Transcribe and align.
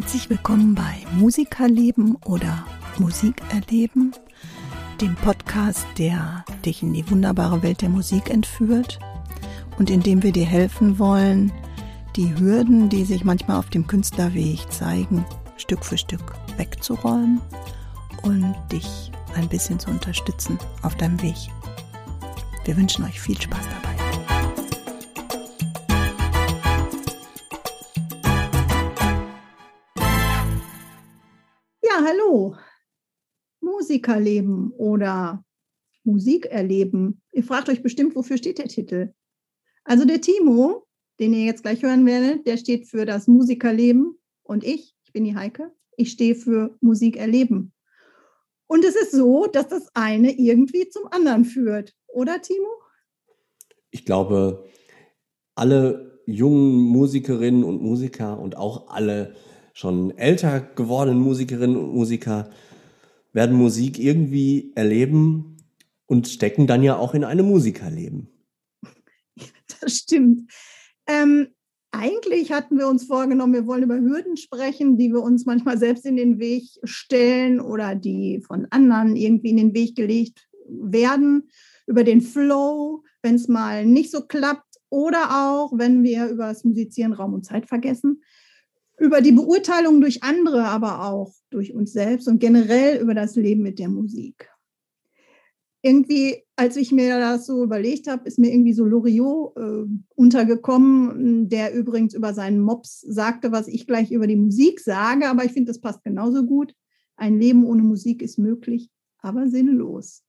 Herzlich 0.00 0.30
willkommen 0.30 0.74
bei 0.74 0.96
Musikerleben 1.12 2.16
oder 2.24 2.64
Musikerleben, 2.98 4.12
dem 4.98 5.14
Podcast, 5.16 5.86
der 5.98 6.42
dich 6.64 6.82
in 6.82 6.94
die 6.94 7.08
wunderbare 7.10 7.62
Welt 7.62 7.82
der 7.82 7.90
Musik 7.90 8.30
entführt 8.30 8.98
und 9.78 9.90
in 9.90 10.00
dem 10.00 10.22
wir 10.22 10.32
dir 10.32 10.46
helfen 10.46 10.98
wollen, 10.98 11.52
die 12.16 12.34
Hürden, 12.34 12.88
die 12.88 13.04
sich 13.04 13.24
manchmal 13.24 13.58
auf 13.58 13.68
dem 13.68 13.86
Künstlerweg 13.86 14.72
zeigen, 14.72 15.26
Stück 15.58 15.84
für 15.84 15.98
Stück 15.98 16.32
wegzuräumen 16.56 17.42
und 18.22 18.54
dich 18.72 19.12
ein 19.36 19.50
bisschen 19.50 19.78
zu 19.78 19.90
unterstützen 19.90 20.58
auf 20.80 20.96
deinem 20.96 21.20
Weg. 21.20 21.36
Wir 22.64 22.74
wünschen 22.74 23.04
euch 23.04 23.20
viel 23.20 23.38
Spaß 23.38 23.66
dabei. 23.82 23.89
Musikerleben 33.90 34.70
oder 34.78 35.44
Musik 36.04 36.46
erleben. 36.46 37.20
Ihr 37.32 37.42
fragt 37.42 37.68
euch 37.68 37.82
bestimmt, 37.82 38.14
wofür 38.14 38.36
steht 38.36 38.58
der 38.58 38.68
Titel? 38.68 39.12
Also 39.82 40.04
der 40.04 40.20
Timo, 40.20 40.86
den 41.18 41.34
ihr 41.34 41.44
jetzt 41.44 41.62
gleich 41.62 41.82
hören 41.82 42.06
werdet, 42.06 42.46
der 42.46 42.56
steht 42.56 42.86
für 42.86 43.04
das 43.04 43.26
Musikerleben 43.26 44.16
und 44.44 44.62
ich, 44.62 44.94
ich 45.04 45.12
bin 45.12 45.24
die 45.24 45.34
Heike, 45.34 45.72
ich 45.96 46.12
stehe 46.12 46.36
für 46.36 46.76
Musik 46.80 47.16
erleben. 47.16 47.72
Und 48.68 48.84
es 48.84 48.94
ist 48.94 49.10
so, 49.10 49.46
dass 49.46 49.66
das 49.66 49.88
eine 49.94 50.38
irgendwie 50.38 50.88
zum 50.88 51.08
anderen 51.10 51.44
führt, 51.44 51.92
oder 52.06 52.40
Timo? 52.40 52.68
Ich 53.90 54.04
glaube, 54.04 54.68
alle 55.56 56.20
jungen 56.26 56.78
Musikerinnen 56.78 57.64
und 57.64 57.82
Musiker 57.82 58.38
und 58.38 58.56
auch 58.56 58.88
alle 58.88 59.34
schon 59.72 60.16
älter 60.16 60.60
gewordenen 60.60 61.20
Musikerinnen 61.20 61.76
und 61.76 61.92
Musiker 61.92 62.50
werden 63.32 63.56
Musik 63.56 63.98
irgendwie 63.98 64.72
erleben 64.74 65.56
und 66.06 66.28
stecken 66.28 66.66
dann 66.66 66.82
ja 66.82 66.96
auch 66.96 67.14
in 67.14 67.24
einem 67.24 67.46
Musikerleben. 67.46 68.28
Das 69.80 69.96
stimmt. 69.96 70.50
Ähm, 71.06 71.48
eigentlich 71.92 72.52
hatten 72.52 72.78
wir 72.78 72.88
uns 72.88 73.04
vorgenommen, 73.04 73.54
wir 73.54 73.66
wollen 73.66 73.82
über 73.82 73.98
Hürden 73.98 74.36
sprechen, 74.36 74.96
die 74.96 75.12
wir 75.12 75.22
uns 75.22 75.46
manchmal 75.46 75.78
selbst 75.78 76.06
in 76.06 76.16
den 76.16 76.38
Weg 76.38 76.64
stellen 76.84 77.60
oder 77.60 77.94
die 77.94 78.42
von 78.46 78.66
anderen 78.70 79.16
irgendwie 79.16 79.50
in 79.50 79.56
den 79.56 79.74
Weg 79.74 79.96
gelegt 79.96 80.48
werden, 80.68 81.48
über 81.86 82.04
den 82.04 82.20
Flow, 82.20 83.02
wenn 83.22 83.34
es 83.34 83.48
mal 83.48 83.84
nicht 83.84 84.10
so 84.10 84.22
klappt 84.22 84.76
oder 84.88 85.30
auch, 85.30 85.72
wenn 85.76 86.02
wir 86.02 86.28
über 86.28 86.46
das 86.46 86.64
Musizieren 86.64 87.12
Raum 87.12 87.34
und 87.34 87.44
Zeit 87.44 87.66
vergessen, 87.66 88.22
über 88.98 89.20
die 89.20 89.32
Beurteilung 89.32 90.00
durch 90.00 90.22
andere, 90.22 90.64
aber 90.64 91.04
auch 91.04 91.32
durch 91.50 91.74
uns 91.74 91.92
selbst 91.92 92.28
und 92.28 92.38
generell 92.38 93.00
über 93.00 93.14
das 93.14 93.36
Leben 93.36 93.62
mit 93.62 93.78
der 93.78 93.88
Musik 93.88 94.50
irgendwie, 95.82 96.42
als 96.56 96.76
ich 96.76 96.92
mir 96.92 97.18
das 97.18 97.46
so 97.46 97.62
überlegt 97.62 98.06
habe, 98.06 98.26
ist 98.26 98.38
mir 98.38 98.52
irgendwie 98.52 98.74
so 98.74 98.84
Loriot 98.84 99.56
äh, 99.56 99.84
untergekommen, 100.14 101.48
der 101.48 101.74
übrigens 101.74 102.14
über 102.14 102.34
seinen 102.34 102.60
Mops 102.60 103.00
sagte, 103.00 103.50
was 103.50 103.66
ich 103.66 103.86
gleich 103.86 104.12
über 104.12 104.26
die 104.26 104.36
Musik 104.36 104.80
sage, 104.80 105.28
aber 105.28 105.44
ich 105.44 105.52
finde, 105.52 105.70
das 105.70 105.80
passt 105.80 106.04
genauso 106.04 106.44
gut. 106.44 106.74
Ein 107.16 107.38
Leben 107.38 107.64
ohne 107.64 107.82
Musik 107.82 108.22
ist 108.22 108.38
möglich, 108.38 108.90
aber 109.18 109.48
sinnlos. 109.48 110.22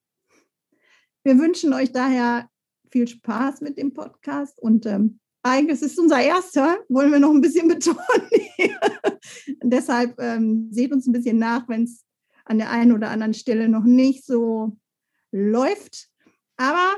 Wir 1.22 1.38
wünschen 1.38 1.72
euch 1.72 1.92
daher 1.92 2.48
viel 2.90 3.06
Spaß 3.06 3.60
mit 3.60 3.78
dem 3.78 3.92
Podcast 3.92 4.58
und 4.60 4.86
ähm, 4.86 5.20
eigentlich 5.42 5.80
ist 5.80 5.92
es 5.92 5.98
unser 5.98 6.20
erster, 6.20 6.78
wollen 6.88 7.10
wir 7.10 7.18
noch 7.18 7.32
ein 7.32 7.40
bisschen 7.40 7.68
betonen. 7.68 7.98
Deshalb 9.62 10.14
ähm, 10.20 10.68
seht 10.70 10.92
uns 10.92 11.06
ein 11.06 11.12
bisschen 11.12 11.38
nach, 11.38 11.68
wenn 11.68 11.84
es 11.84 12.04
an 12.44 12.58
der 12.58 12.70
einen 12.70 12.92
oder 12.92 13.10
anderen 13.10 13.34
Stelle 13.34 13.68
noch 13.68 13.84
nicht 13.84 14.24
so 14.24 14.76
läuft. 15.30 16.08
Aber 16.56 16.96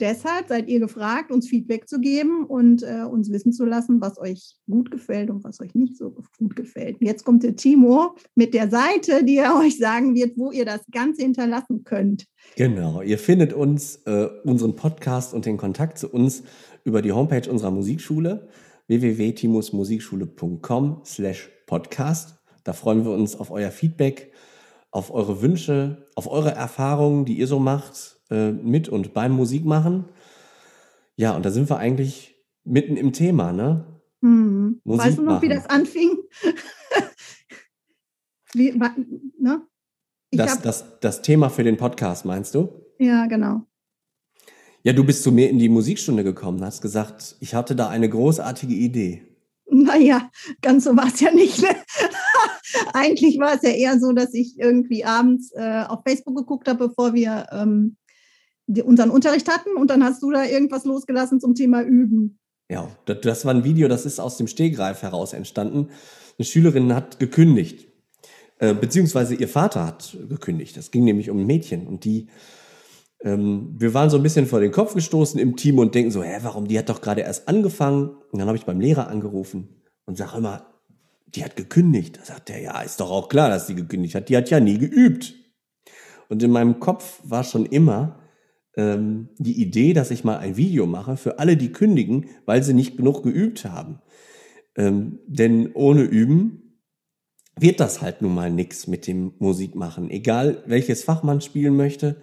deshalb 0.00 0.48
seid 0.48 0.68
ihr 0.68 0.80
gefragt, 0.80 1.30
uns 1.30 1.48
Feedback 1.48 1.88
zu 1.88 2.00
geben 2.00 2.46
und 2.46 2.82
äh, 2.82 3.02
uns 3.02 3.30
wissen 3.30 3.52
zu 3.52 3.64
lassen, 3.64 4.00
was 4.00 4.18
euch 4.18 4.56
gut 4.68 4.90
gefällt 4.90 5.30
und 5.30 5.44
was 5.44 5.60
euch 5.60 5.74
nicht 5.74 5.96
so 5.96 6.14
gut 6.38 6.56
gefällt. 6.56 6.96
Jetzt 7.00 7.24
kommt 7.24 7.42
der 7.42 7.56
Timo 7.56 8.16
mit 8.34 8.54
der 8.54 8.70
Seite, 8.70 9.24
die 9.24 9.36
er 9.36 9.56
euch 9.60 9.78
sagen 9.78 10.14
wird, 10.14 10.36
wo 10.36 10.50
ihr 10.50 10.64
das 10.64 10.80
Ganze 10.90 11.22
hinterlassen 11.22 11.84
könnt. 11.84 12.26
Genau, 12.56 13.02
ihr 13.02 13.18
findet 13.18 13.52
uns, 13.52 13.96
äh, 14.06 14.28
unseren 14.44 14.76
Podcast 14.76 15.34
und 15.34 15.46
den 15.46 15.56
Kontakt 15.56 15.98
zu 15.98 16.08
uns 16.08 16.42
über 16.84 17.02
die 17.02 17.12
Homepage 17.12 17.50
unserer 17.50 17.70
Musikschule 17.70 18.48
www.timusmusikschule.com 18.88 21.02
slash 21.04 21.50
podcast. 21.66 22.36
Da 22.64 22.72
freuen 22.72 23.04
wir 23.04 23.12
uns 23.12 23.38
auf 23.38 23.50
euer 23.50 23.70
Feedback 23.70 24.32
auf 24.90 25.12
eure 25.12 25.40
Wünsche, 25.40 26.08
auf 26.14 26.30
eure 26.30 26.52
Erfahrungen, 26.52 27.24
die 27.24 27.38
ihr 27.38 27.46
so 27.46 27.58
macht, 27.58 28.19
äh, 28.30 28.52
mit 28.52 28.88
und 28.88 29.14
beim 29.14 29.32
Musikmachen. 29.32 30.04
Ja, 31.16 31.36
und 31.36 31.44
da 31.44 31.50
sind 31.50 31.68
wir 31.68 31.78
eigentlich 31.78 32.36
mitten 32.64 32.96
im 32.96 33.12
Thema, 33.12 33.52
ne? 33.52 33.84
Hm. 34.22 34.80
weißt 34.84 35.18
du 35.18 35.22
noch, 35.22 35.34
machen. 35.34 35.42
wie 35.42 35.48
das 35.48 35.66
anfing? 35.66 36.18
wie, 38.52 38.72
ne? 39.38 39.62
Das, 40.32 40.62
das, 40.62 41.00
das 41.00 41.22
Thema 41.22 41.48
für 41.48 41.64
den 41.64 41.76
Podcast, 41.76 42.24
meinst 42.24 42.54
du? 42.54 42.86
Ja, 42.98 43.26
genau. 43.26 43.66
Ja, 44.82 44.92
du 44.92 45.04
bist 45.04 45.22
zu 45.22 45.32
mir 45.32 45.50
in 45.50 45.58
die 45.58 45.68
Musikstunde 45.68 46.24
gekommen, 46.24 46.64
hast 46.64 46.80
gesagt, 46.80 47.36
ich 47.40 47.54
hatte 47.54 47.76
da 47.76 47.88
eine 47.88 48.08
großartige 48.08 48.74
Idee. 48.74 49.30
Naja, 49.70 50.30
ganz 50.62 50.84
so 50.84 50.96
war 50.96 51.06
es 51.06 51.20
ja 51.20 51.32
nicht. 51.32 51.62
Ne? 51.62 51.68
Eigentlich 52.92 53.38
war 53.38 53.54
es 53.54 53.62
ja 53.62 53.70
eher 53.70 54.00
so, 54.00 54.12
dass 54.12 54.34
ich 54.34 54.58
irgendwie 54.58 55.04
abends 55.04 55.52
äh, 55.52 55.84
auf 55.86 56.00
Facebook 56.06 56.36
geguckt 56.36 56.68
habe, 56.68 56.88
bevor 56.88 57.14
wir 57.14 57.46
ähm, 57.52 57.96
unseren 58.82 59.10
Unterricht 59.10 59.48
hatten. 59.48 59.76
Und 59.76 59.90
dann 59.90 60.04
hast 60.04 60.22
du 60.22 60.30
da 60.30 60.44
irgendwas 60.44 60.84
losgelassen 60.84 61.40
zum 61.40 61.54
Thema 61.54 61.82
Üben. 61.82 62.38
Ja, 62.70 62.88
das, 63.04 63.44
war 63.44 63.52
ein 63.52 63.64
Video, 63.64 63.88
das 63.88 64.06
ist 64.06 64.20
aus 64.20 64.36
dem 64.36 64.46
Stehgreif 64.46 65.02
heraus 65.02 65.32
entstanden. 65.32 65.88
Eine 66.38 66.44
Schülerin 66.44 66.94
hat 66.94 67.18
gekündigt, 67.18 67.88
äh, 68.58 68.74
beziehungsweise 68.74 69.34
ihr 69.34 69.48
Vater 69.48 69.86
hat 69.86 70.16
gekündigt. 70.28 70.76
Das 70.76 70.92
ging 70.92 71.04
nämlich 71.04 71.30
um 71.30 71.38
ein 71.38 71.46
Mädchen 71.46 71.88
und 71.88 72.04
die 72.04 72.28
ähm, 73.22 73.74
wir 73.76 73.92
waren 73.92 74.08
so 74.08 74.16
ein 74.16 74.22
bisschen 74.22 74.46
vor 74.46 74.60
den 74.60 74.72
Kopf 74.72 74.94
gestoßen 74.94 75.38
im 75.38 75.56
Team 75.56 75.78
und 75.78 75.94
denken 75.94 76.10
so, 76.10 76.22
hä, 76.22 76.38
warum, 76.42 76.68
die 76.68 76.78
hat 76.78 76.88
doch 76.88 77.00
gerade 77.00 77.20
erst 77.22 77.48
angefangen. 77.48 78.10
Und 78.30 78.38
dann 78.38 78.48
habe 78.48 78.56
ich 78.56 78.64
beim 78.64 78.80
Lehrer 78.80 79.08
angerufen 79.08 79.82
und 80.06 80.16
sage 80.16 80.38
immer, 80.38 80.66
die 81.26 81.44
hat 81.44 81.56
gekündigt. 81.56 82.18
Da 82.18 82.24
sagt 82.24 82.50
er, 82.50 82.60
ja, 82.60 82.80
ist 82.80 83.00
doch 83.00 83.10
auch 83.10 83.28
klar, 83.28 83.48
dass 83.48 83.66
sie 83.66 83.74
gekündigt 83.74 84.14
hat. 84.14 84.28
Die 84.28 84.36
hat 84.36 84.50
ja 84.50 84.60
nie 84.60 84.78
geübt. 84.78 85.34
Und 86.28 86.42
in 86.42 86.50
meinem 86.50 86.80
Kopf 86.80 87.20
war 87.24 87.44
schon 87.44 87.66
immer 87.66 88.18
ähm, 88.76 89.28
die 89.38 89.60
Idee, 89.60 89.92
dass 89.92 90.10
ich 90.10 90.24
mal 90.24 90.38
ein 90.38 90.56
Video 90.56 90.86
mache 90.86 91.16
für 91.16 91.38
alle, 91.38 91.56
die 91.56 91.72
kündigen, 91.72 92.26
weil 92.46 92.62
sie 92.62 92.74
nicht 92.74 92.96
genug 92.96 93.22
geübt 93.22 93.64
haben. 93.64 94.00
Ähm, 94.76 95.18
denn 95.26 95.72
ohne 95.74 96.02
Üben 96.02 96.80
wird 97.58 97.80
das 97.80 98.00
halt 98.00 98.22
nun 98.22 98.34
mal 98.34 98.50
nichts 98.50 98.86
mit 98.86 99.06
dem 99.06 99.34
Musikmachen. 99.38 100.10
Egal 100.10 100.62
welches 100.66 101.04
Fach 101.04 101.22
man 101.22 101.40
spielen 101.40 101.76
möchte, 101.76 102.22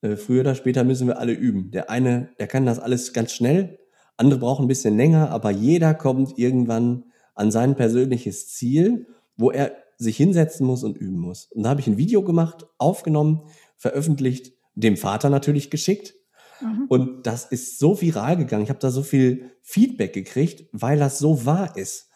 äh, 0.00 0.16
früher 0.16 0.40
oder 0.40 0.54
später 0.54 0.84
müssen 0.84 1.06
wir 1.06 1.18
alle 1.18 1.32
üben. 1.32 1.70
Der 1.70 1.90
eine, 1.90 2.30
der 2.38 2.46
kann 2.46 2.66
das 2.66 2.78
alles 2.78 3.12
ganz 3.12 3.32
schnell, 3.32 3.78
andere 4.16 4.40
brauchen 4.40 4.66
ein 4.66 4.68
bisschen 4.68 4.96
länger, 4.96 5.30
aber 5.30 5.50
jeder 5.50 5.92
kommt 5.94 6.38
irgendwann 6.38 7.04
an 7.34 7.50
sein 7.50 7.74
persönliches 7.74 8.48
Ziel, 8.48 9.08
wo 9.36 9.50
er 9.50 9.72
sich 9.96 10.16
hinsetzen 10.16 10.66
muss 10.66 10.84
und 10.84 10.96
üben 10.96 11.18
muss. 11.18 11.46
Und 11.52 11.64
da 11.64 11.70
habe 11.70 11.80
ich 11.80 11.86
ein 11.86 11.96
Video 11.96 12.22
gemacht, 12.22 12.66
aufgenommen, 12.78 13.42
veröffentlicht, 13.76 14.52
dem 14.74 14.96
Vater 14.96 15.30
natürlich 15.30 15.70
geschickt. 15.70 16.14
Mhm. 16.60 16.86
Und 16.88 17.26
das 17.26 17.44
ist 17.44 17.78
so 17.78 18.00
viral 18.00 18.36
gegangen. 18.36 18.64
Ich 18.64 18.70
habe 18.70 18.80
da 18.80 18.90
so 18.90 19.02
viel 19.02 19.50
Feedback 19.62 20.12
gekriegt, 20.12 20.68
weil 20.72 20.98
das 20.98 21.18
so 21.18 21.46
wahr 21.46 21.76
ist. 21.76 22.10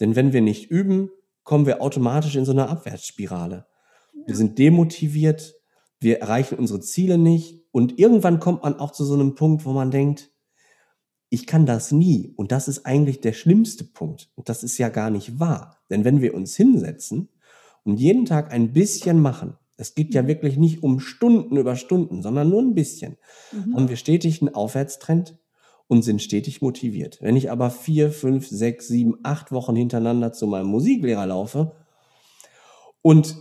Denn 0.00 0.16
wenn 0.16 0.32
wir 0.32 0.40
nicht 0.40 0.70
üben, 0.70 1.10
kommen 1.44 1.66
wir 1.66 1.82
automatisch 1.82 2.36
in 2.36 2.44
so 2.44 2.52
eine 2.52 2.68
Abwärtsspirale. 2.68 3.66
Ja. 4.12 4.22
Wir 4.26 4.36
sind 4.36 4.58
demotiviert, 4.58 5.54
wir 6.00 6.20
erreichen 6.20 6.58
unsere 6.58 6.80
Ziele 6.80 7.18
nicht 7.18 7.64
und 7.72 7.98
irgendwann 7.98 8.40
kommt 8.40 8.62
man 8.62 8.78
auch 8.78 8.92
zu 8.92 9.04
so 9.04 9.14
einem 9.14 9.34
Punkt, 9.34 9.64
wo 9.64 9.72
man 9.72 9.90
denkt, 9.90 10.30
ich 11.28 11.46
kann 11.46 11.64
das 11.64 11.92
nie. 11.92 12.34
Und 12.36 12.50
das 12.50 12.66
ist 12.66 12.84
eigentlich 12.84 13.20
der 13.20 13.32
schlimmste 13.32 13.84
Punkt. 13.84 14.30
Und 14.34 14.48
das 14.48 14.64
ist 14.64 14.78
ja 14.78 14.88
gar 14.88 15.10
nicht 15.10 15.38
wahr. 15.38 15.78
Denn 15.88 16.04
wenn 16.04 16.20
wir 16.20 16.34
uns 16.34 16.56
hinsetzen 16.56 17.28
und 17.84 18.00
jeden 18.00 18.24
Tag 18.24 18.52
ein 18.52 18.72
bisschen 18.72 19.22
machen, 19.22 19.56
es 19.80 19.94
geht 19.94 20.12
ja 20.12 20.22
mhm. 20.22 20.28
wirklich 20.28 20.58
nicht 20.58 20.82
um 20.82 21.00
Stunden 21.00 21.56
über 21.56 21.74
Stunden, 21.74 22.22
sondern 22.22 22.50
nur 22.50 22.60
ein 22.60 22.74
bisschen, 22.74 23.16
mhm. 23.50 23.74
haben 23.74 23.88
wir 23.88 23.96
stetig 23.96 24.42
einen 24.42 24.54
Aufwärtstrend 24.54 25.38
und 25.88 26.02
sind 26.02 26.20
stetig 26.20 26.60
motiviert. 26.60 27.18
Wenn 27.22 27.34
ich 27.34 27.50
aber 27.50 27.70
vier, 27.70 28.12
fünf, 28.12 28.46
sechs, 28.46 28.88
sieben, 28.88 29.16
acht 29.22 29.52
Wochen 29.52 29.74
hintereinander 29.74 30.32
zu 30.32 30.46
meinem 30.46 30.66
Musiklehrer 30.66 31.26
laufe 31.26 31.72
und 33.00 33.36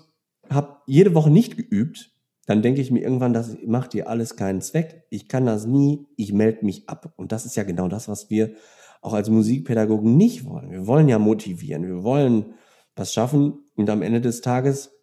habe 0.50 0.78
jede 0.88 1.14
Woche 1.14 1.30
nicht 1.30 1.58
geübt, 1.58 2.12
dann 2.46 2.62
denke 2.62 2.82
ich 2.82 2.90
mir 2.90 3.02
irgendwann, 3.02 3.34
das 3.34 3.58
macht 3.68 3.94
dir 3.94 4.10
alles 4.10 4.36
keinen 4.36 4.62
Zweck. 4.62 5.04
Ich 5.10 5.28
kann 5.28 5.46
das 5.46 5.68
nie, 5.68 6.08
ich 6.16 6.34
melde 6.34 6.66
mich 6.66 6.90
ab. 6.90 7.14
Und 7.18 7.32
das 7.32 7.46
ist 7.46 7.56
ja 7.58 7.64
genau 7.64 7.90
das, 7.90 8.08
was 8.08 8.30
wir 8.30 8.54
auch 9.02 9.14
als 9.14 9.30
Musikpädagogen 9.30 10.18
nicht 10.18 10.46
wollen. 10.46 10.72
Wir 10.72 10.88
wollen 10.88 11.10
ja 11.10 11.20
motivieren, 11.20 11.86
wir 11.86 12.04
wollen 12.04 12.54
was 12.96 13.14
schaffen. 13.14 13.60
Und 13.76 13.90
am 13.90 14.02
Ende 14.02 14.22
des 14.22 14.42
Tages 14.42 14.99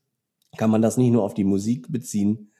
kann 0.56 0.70
man 0.70 0.82
das 0.82 0.96
nicht 0.96 1.10
nur 1.10 1.22
auf 1.22 1.34
die 1.34 1.44
Musik 1.44 1.90
beziehen, 1.90 2.52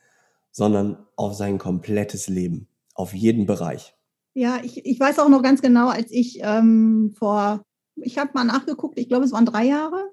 sondern 0.51 0.99
auf 1.17 1.35
sein 1.35 1.59
komplettes 1.59 2.29
Leben, 2.29 2.69
auf 2.95 3.13
jeden 3.13 3.47
Bereich. 3.47 3.95
Ja, 4.35 4.61
ich, 4.63 4.85
ich 4.85 5.01
weiß 5.01 5.19
auch 5.19 5.29
noch 5.29 5.43
ganz 5.43 5.63
genau, 5.63 5.89
als 5.89 6.11
ich 6.11 6.41
ähm, 6.43 7.15
vor, 7.19 7.63
ich 7.97 8.19
habe 8.19 8.31
mal 8.35 8.45
nachgeguckt, 8.45 8.99
ich 8.99 9.09
glaube, 9.09 9.25
es 9.25 9.33
waren 9.33 9.47
drei 9.47 9.65
Jahre, 9.65 10.11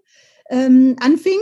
ähm, 0.50 0.95
anfing, 1.00 1.39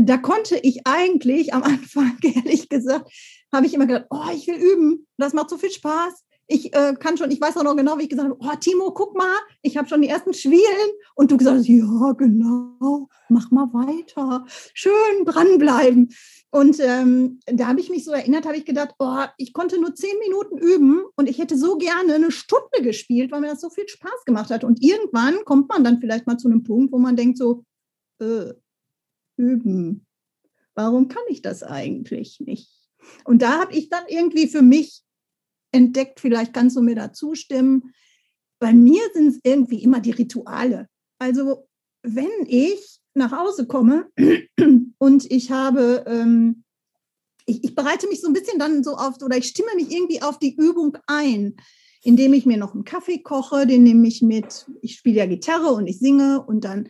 da 0.00 0.16
konnte 0.16 0.56
ich 0.58 0.86
eigentlich 0.86 1.54
am 1.54 1.62
Anfang, 1.62 2.16
ehrlich 2.22 2.68
gesagt, 2.68 3.10
habe 3.52 3.66
ich 3.66 3.74
immer 3.74 3.86
gedacht, 3.86 4.06
oh, 4.10 4.30
ich 4.34 4.46
will 4.46 4.56
üben, 4.56 5.06
das 5.18 5.32
macht 5.32 5.50
so 5.50 5.58
viel 5.58 5.70
Spaß. 5.70 6.25
Ich 6.48 6.72
äh, 6.74 6.94
kann 6.98 7.16
schon, 7.16 7.30
ich 7.30 7.40
weiß 7.40 7.56
auch 7.56 7.64
noch 7.64 7.76
genau, 7.76 7.98
wie 7.98 8.04
ich 8.04 8.08
gesagt 8.08 8.28
habe, 8.28 8.38
oh, 8.40 8.56
Timo, 8.60 8.92
guck 8.92 9.16
mal, 9.16 9.34
ich 9.62 9.76
habe 9.76 9.88
schon 9.88 10.02
die 10.02 10.08
ersten 10.08 10.32
Schwielen. 10.32 10.90
Und 11.14 11.30
du 11.30 11.36
gesagt 11.36 11.58
hast, 11.58 11.68
ja, 11.68 12.12
genau, 12.12 13.08
mach 13.28 13.50
mal 13.50 13.66
weiter. 13.72 14.44
Schön 14.72 15.24
dranbleiben. 15.24 16.14
Und 16.50 16.78
ähm, 16.80 17.40
da 17.46 17.66
habe 17.66 17.80
ich 17.80 17.90
mich 17.90 18.04
so 18.04 18.12
erinnert, 18.12 18.46
habe 18.46 18.56
ich 18.56 18.64
gedacht, 18.64 18.94
oh, 18.98 19.24
ich 19.38 19.52
konnte 19.52 19.80
nur 19.80 19.94
zehn 19.94 20.18
Minuten 20.20 20.58
üben 20.58 21.04
und 21.16 21.28
ich 21.28 21.38
hätte 21.38 21.56
so 21.56 21.76
gerne 21.76 22.14
eine 22.14 22.30
Stunde 22.30 22.82
gespielt, 22.82 23.32
weil 23.32 23.40
mir 23.40 23.48
das 23.50 23.60
so 23.60 23.70
viel 23.70 23.88
Spaß 23.88 24.24
gemacht 24.24 24.50
hat. 24.50 24.62
Und 24.62 24.82
irgendwann 24.82 25.44
kommt 25.44 25.68
man 25.68 25.82
dann 25.82 26.00
vielleicht 26.00 26.26
mal 26.26 26.38
zu 26.38 26.48
einem 26.48 26.62
Punkt, 26.62 26.92
wo 26.92 26.98
man 26.98 27.16
denkt 27.16 27.38
so, 27.38 27.64
äh, 28.20 28.52
üben. 29.36 30.06
Warum 30.74 31.08
kann 31.08 31.22
ich 31.28 31.42
das 31.42 31.62
eigentlich 31.62 32.40
nicht? 32.40 32.70
Und 33.24 33.42
da 33.42 33.60
habe 33.60 33.74
ich 33.74 33.88
dann 33.88 34.04
irgendwie 34.08 34.46
für 34.46 34.62
mich 34.62 35.02
entdeckt, 35.72 36.20
vielleicht 36.20 36.52
kannst 36.52 36.76
du 36.76 36.82
mir 36.82 36.94
da 36.94 37.12
zustimmen. 37.12 37.94
Bei 38.58 38.72
mir 38.72 39.02
sind 39.12 39.28
es 39.28 39.40
irgendwie 39.42 39.82
immer 39.82 40.00
die 40.00 40.12
Rituale. 40.12 40.88
Also 41.18 41.68
wenn 42.02 42.30
ich 42.46 43.00
nach 43.14 43.32
Hause 43.32 43.66
komme 43.66 44.10
und 44.98 45.30
ich 45.30 45.50
habe, 45.50 46.04
ähm, 46.06 46.64
ich, 47.46 47.64
ich, 47.64 47.74
bereite 47.74 48.08
mich 48.08 48.20
so 48.20 48.28
ein 48.28 48.32
bisschen 48.32 48.58
dann 48.58 48.84
so 48.84 48.96
auf, 48.96 49.20
oder 49.22 49.36
ich 49.36 49.48
stimme 49.48 49.74
mich 49.74 49.90
irgendwie 49.90 50.22
auf 50.22 50.38
die 50.38 50.54
Übung 50.54 50.96
ein, 51.06 51.56
indem 52.02 52.34
ich 52.34 52.46
mir 52.46 52.58
noch 52.58 52.74
einen 52.74 52.84
Kaffee 52.84 53.18
koche, 53.18 53.66
den 53.66 53.82
nehme 53.82 54.06
ich 54.06 54.22
mit, 54.22 54.66
ich 54.82 54.96
spiele 54.96 55.16
ja 55.16 55.26
Gitarre 55.26 55.72
und 55.72 55.86
ich 55.86 55.98
singe 55.98 56.44
und 56.46 56.64
dann 56.64 56.88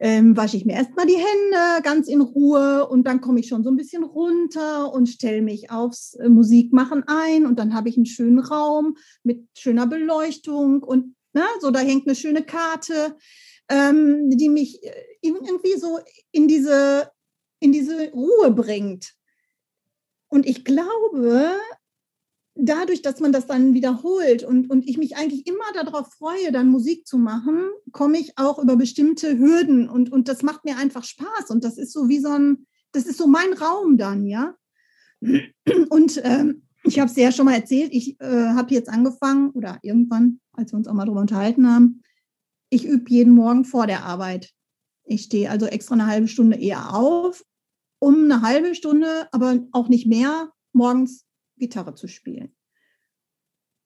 ähm, 0.00 0.36
wasche 0.36 0.56
ich 0.56 0.64
mir 0.64 0.74
erstmal 0.74 1.06
die 1.06 1.16
Hände 1.16 1.82
ganz 1.82 2.08
in 2.08 2.20
Ruhe 2.20 2.88
und 2.88 3.04
dann 3.04 3.20
komme 3.20 3.40
ich 3.40 3.48
schon 3.48 3.64
so 3.64 3.70
ein 3.70 3.76
bisschen 3.76 4.04
runter 4.04 4.92
und 4.92 5.08
stelle 5.08 5.42
mich 5.42 5.70
aufs 5.70 6.14
äh, 6.14 6.28
Musikmachen 6.28 7.04
ein 7.06 7.46
und 7.46 7.58
dann 7.58 7.74
habe 7.74 7.88
ich 7.88 7.96
einen 7.96 8.06
schönen 8.06 8.38
Raum 8.38 8.96
mit 9.22 9.46
schöner 9.56 9.86
Beleuchtung 9.86 10.82
und 10.82 11.14
na, 11.32 11.42
ne, 11.42 11.46
so 11.60 11.70
da 11.70 11.80
hängt 11.80 12.06
eine 12.06 12.16
schöne 12.16 12.42
Karte, 12.42 13.16
ähm, 13.68 14.30
die 14.30 14.48
mich 14.48 14.82
äh, 14.82 14.92
irgendwie 15.20 15.76
so 15.78 15.98
in 16.32 16.48
diese, 16.48 17.10
in 17.60 17.72
diese 17.72 18.10
Ruhe 18.10 18.50
bringt. 18.50 19.14
Und 20.28 20.46
ich 20.46 20.64
glaube, 20.64 21.56
dadurch, 22.58 23.02
dass 23.02 23.20
man 23.20 23.32
das 23.32 23.46
dann 23.46 23.72
wiederholt 23.72 24.42
und, 24.42 24.68
und 24.68 24.86
ich 24.88 24.98
mich 24.98 25.16
eigentlich 25.16 25.46
immer 25.46 25.64
darauf 25.74 26.12
freue, 26.12 26.50
dann 26.52 26.68
Musik 26.68 27.06
zu 27.06 27.16
machen, 27.16 27.70
komme 27.92 28.18
ich 28.18 28.36
auch 28.36 28.58
über 28.58 28.76
bestimmte 28.76 29.38
Hürden 29.38 29.88
und, 29.88 30.10
und 30.10 30.28
das 30.28 30.42
macht 30.42 30.64
mir 30.64 30.76
einfach 30.76 31.04
Spaß 31.04 31.50
und 31.50 31.64
das 31.64 31.78
ist 31.78 31.92
so 31.92 32.08
wie 32.08 32.18
so 32.18 32.30
ein, 32.30 32.66
das 32.92 33.06
ist 33.06 33.18
so 33.18 33.26
mein 33.26 33.52
Raum 33.52 33.96
dann, 33.96 34.26
ja. 34.26 34.54
Und 35.88 36.20
ähm, 36.24 36.62
ich 36.84 36.98
habe 36.98 37.10
es 37.10 37.16
ja 37.16 37.32
schon 37.32 37.46
mal 37.46 37.54
erzählt, 37.54 37.92
ich 37.92 38.20
äh, 38.20 38.48
habe 38.54 38.74
jetzt 38.74 38.88
angefangen 38.88 39.50
oder 39.50 39.78
irgendwann, 39.82 40.40
als 40.52 40.72
wir 40.72 40.78
uns 40.78 40.88
auch 40.88 40.94
mal 40.94 41.04
darüber 41.04 41.20
unterhalten 41.20 41.68
haben, 41.68 42.02
ich 42.70 42.84
übe 42.84 43.10
jeden 43.10 43.34
Morgen 43.34 43.64
vor 43.64 43.86
der 43.86 44.04
Arbeit. 44.04 44.50
Ich 45.04 45.22
stehe 45.22 45.50
also 45.50 45.66
extra 45.66 45.94
eine 45.94 46.06
halbe 46.06 46.28
Stunde 46.28 46.58
eher 46.58 46.94
auf, 46.94 47.44
um 47.98 48.24
eine 48.24 48.42
halbe 48.42 48.74
Stunde, 48.74 49.28
aber 49.32 49.58
auch 49.72 49.88
nicht 49.88 50.06
mehr, 50.06 50.50
morgens 50.72 51.24
Gitarre 51.58 51.94
zu 51.94 52.08
spielen. 52.08 52.54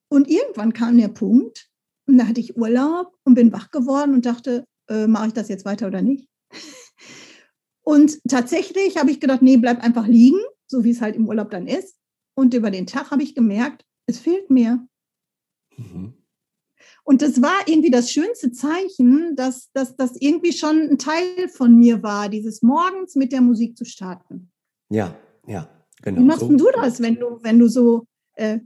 Und 0.08 0.28
irgendwann 0.28 0.72
kam 0.72 0.98
der 0.98 1.08
Punkt, 1.08 1.70
und 2.06 2.18
da 2.18 2.26
hatte 2.26 2.40
ich 2.40 2.56
Urlaub 2.56 3.16
und 3.24 3.34
bin 3.34 3.52
wach 3.52 3.70
geworden 3.70 4.14
und 4.14 4.26
dachte, 4.26 4.66
äh, 4.88 5.06
mache 5.06 5.28
ich 5.28 5.32
das 5.32 5.48
jetzt 5.48 5.64
weiter 5.64 5.86
oder 5.86 6.02
nicht? 6.02 6.28
Und 7.84 8.20
tatsächlich 8.28 8.96
habe 8.96 9.10
ich 9.10 9.18
gedacht, 9.18 9.42
nee, 9.42 9.56
bleib 9.56 9.82
einfach 9.82 10.06
liegen, 10.06 10.38
so 10.68 10.84
wie 10.84 10.90
es 10.90 11.00
halt 11.00 11.16
im 11.16 11.26
Urlaub 11.26 11.50
dann 11.50 11.66
ist. 11.66 11.96
Und 12.34 12.54
über 12.54 12.70
den 12.70 12.86
Tag 12.86 13.10
habe 13.10 13.24
ich 13.24 13.34
gemerkt, 13.34 13.84
es 14.06 14.20
fehlt 14.20 14.50
mir. 14.50 14.86
Mhm. 15.76 16.14
Und 17.04 17.22
das 17.22 17.42
war 17.42 17.66
irgendwie 17.66 17.90
das 17.90 18.12
schönste 18.12 18.52
Zeichen, 18.52 19.34
dass, 19.34 19.72
dass 19.72 19.96
das 19.96 20.16
irgendwie 20.16 20.52
schon 20.52 20.82
ein 20.82 20.98
Teil 20.98 21.48
von 21.48 21.76
mir 21.76 22.02
war, 22.02 22.28
dieses 22.28 22.62
morgens 22.62 23.16
mit 23.16 23.32
der 23.32 23.40
Musik 23.40 23.76
zu 23.76 23.84
starten. 23.84 24.52
Ja, 24.88 25.18
ja. 25.46 25.68
Genau, 26.02 26.20
wie 26.20 26.24
machst 26.24 26.40
so. 26.40 26.48
du 26.48 26.66
das, 26.74 27.00
wenn 27.00 27.16
du, 27.16 27.38
wenn 27.42 27.58
du 27.58 27.68
so, 27.68 28.04
äh, 28.34 28.58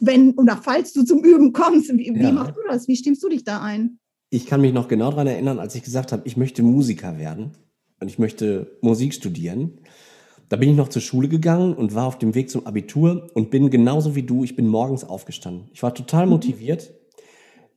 wenn 0.00 0.32
oder 0.32 0.56
falls 0.56 0.92
du 0.92 1.04
zum 1.04 1.22
Üben 1.22 1.52
kommst, 1.52 1.92
wie, 1.96 2.08
ja. 2.08 2.28
wie 2.28 2.32
machst 2.32 2.56
du 2.56 2.60
das? 2.68 2.88
Wie 2.88 2.96
stimmst 2.96 3.22
du 3.22 3.28
dich 3.28 3.44
da 3.44 3.60
ein? 3.62 3.98
Ich 4.30 4.46
kann 4.46 4.60
mich 4.60 4.72
noch 4.72 4.88
genau 4.88 5.10
daran 5.10 5.26
erinnern, 5.26 5.58
als 5.58 5.74
ich 5.74 5.82
gesagt 5.82 6.10
habe, 6.10 6.22
ich 6.24 6.36
möchte 6.36 6.62
Musiker 6.62 7.18
werden 7.18 7.52
und 8.00 8.08
ich 8.08 8.18
möchte 8.18 8.78
Musik 8.80 9.14
studieren. 9.14 9.78
Da 10.48 10.56
bin 10.56 10.70
ich 10.70 10.76
noch 10.76 10.88
zur 10.88 11.02
Schule 11.02 11.28
gegangen 11.28 11.74
und 11.74 11.94
war 11.94 12.06
auf 12.06 12.18
dem 12.18 12.34
Weg 12.34 12.50
zum 12.50 12.66
Abitur 12.66 13.30
und 13.34 13.50
bin 13.50 13.70
genauso 13.70 14.14
wie 14.14 14.22
du, 14.22 14.44
ich 14.44 14.56
bin 14.56 14.66
morgens 14.66 15.04
aufgestanden. 15.04 15.68
Ich 15.72 15.82
war 15.82 15.94
total 15.94 16.26
mhm. 16.26 16.32
motiviert. 16.32 16.92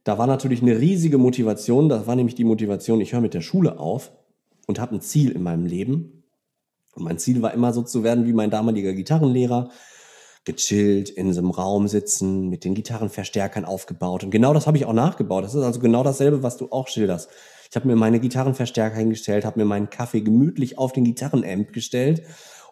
Da 0.03 0.18
war 0.18 0.27
natürlich 0.27 0.62
eine 0.62 0.80
riesige 0.80 1.18
Motivation. 1.18 1.89
Das 1.89 2.06
war 2.06 2.15
nämlich 2.15 2.36
die 2.36 2.44
Motivation, 2.44 3.01
ich 3.01 3.13
höre 3.13 3.21
mit 3.21 3.33
der 3.33 3.41
Schule 3.41 3.80
auf 3.80 4.12
und 4.68 4.80
habe 4.80 4.95
ein 4.95 5.01
Ziel 5.01 5.31
in 5.31 5.41
meinem 5.41 5.65
Leben. 5.65 6.14
Und 6.95 7.03
mein 7.03 7.19
Ziel 7.19 7.42
war 7.42 7.53
immer 7.53 7.74
so 7.74 7.83
zu 7.83 8.03
werden 8.03 8.25
wie 8.25 8.33
mein 8.33 8.50
damaliger 8.50 8.94
Gitarrenlehrer. 8.94 9.69
Gechillt 10.45 11.09
in 11.09 11.33
so 11.33 11.42
einem 11.42 11.51
Raum 11.51 11.88
sitzen, 11.88 12.50
mit 12.50 12.63
den 12.63 12.75
Gitarrenverstärkern 12.75 13.65
aufgebaut. 13.65 14.24
Und 14.24 14.31
genau 14.31 14.53
das 14.53 14.68
habe 14.68 14.77
ich 14.77 14.86
auch 14.86 14.94
nachgebaut. 14.94 15.44
Das 15.44 15.56
ist 15.56 15.63
also 15.63 15.80
genau 15.80 16.03
dasselbe, 16.03 16.44
was 16.44 16.57
du 16.57 16.71
auch 16.71 16.88
schilderst. 16.88 17.30
Ich 17.69 17.75
habe 17.75 17.88
mir 17.88 17.95
meine 17.95 18.19
Gitarrenverstärker 18.19 18.95
hingestellt, 18.95 19.44
habe 19.44 19.59
mir 19.59 19.65
meinen 19.65 19.89
Kaffee 19.89 20.21
gemütlich 20.21 20.77
auf 20.77 20.94
den 20.94 21.03
Gitarrenamp 21.03 21.74
gestellt. 21.74 22.21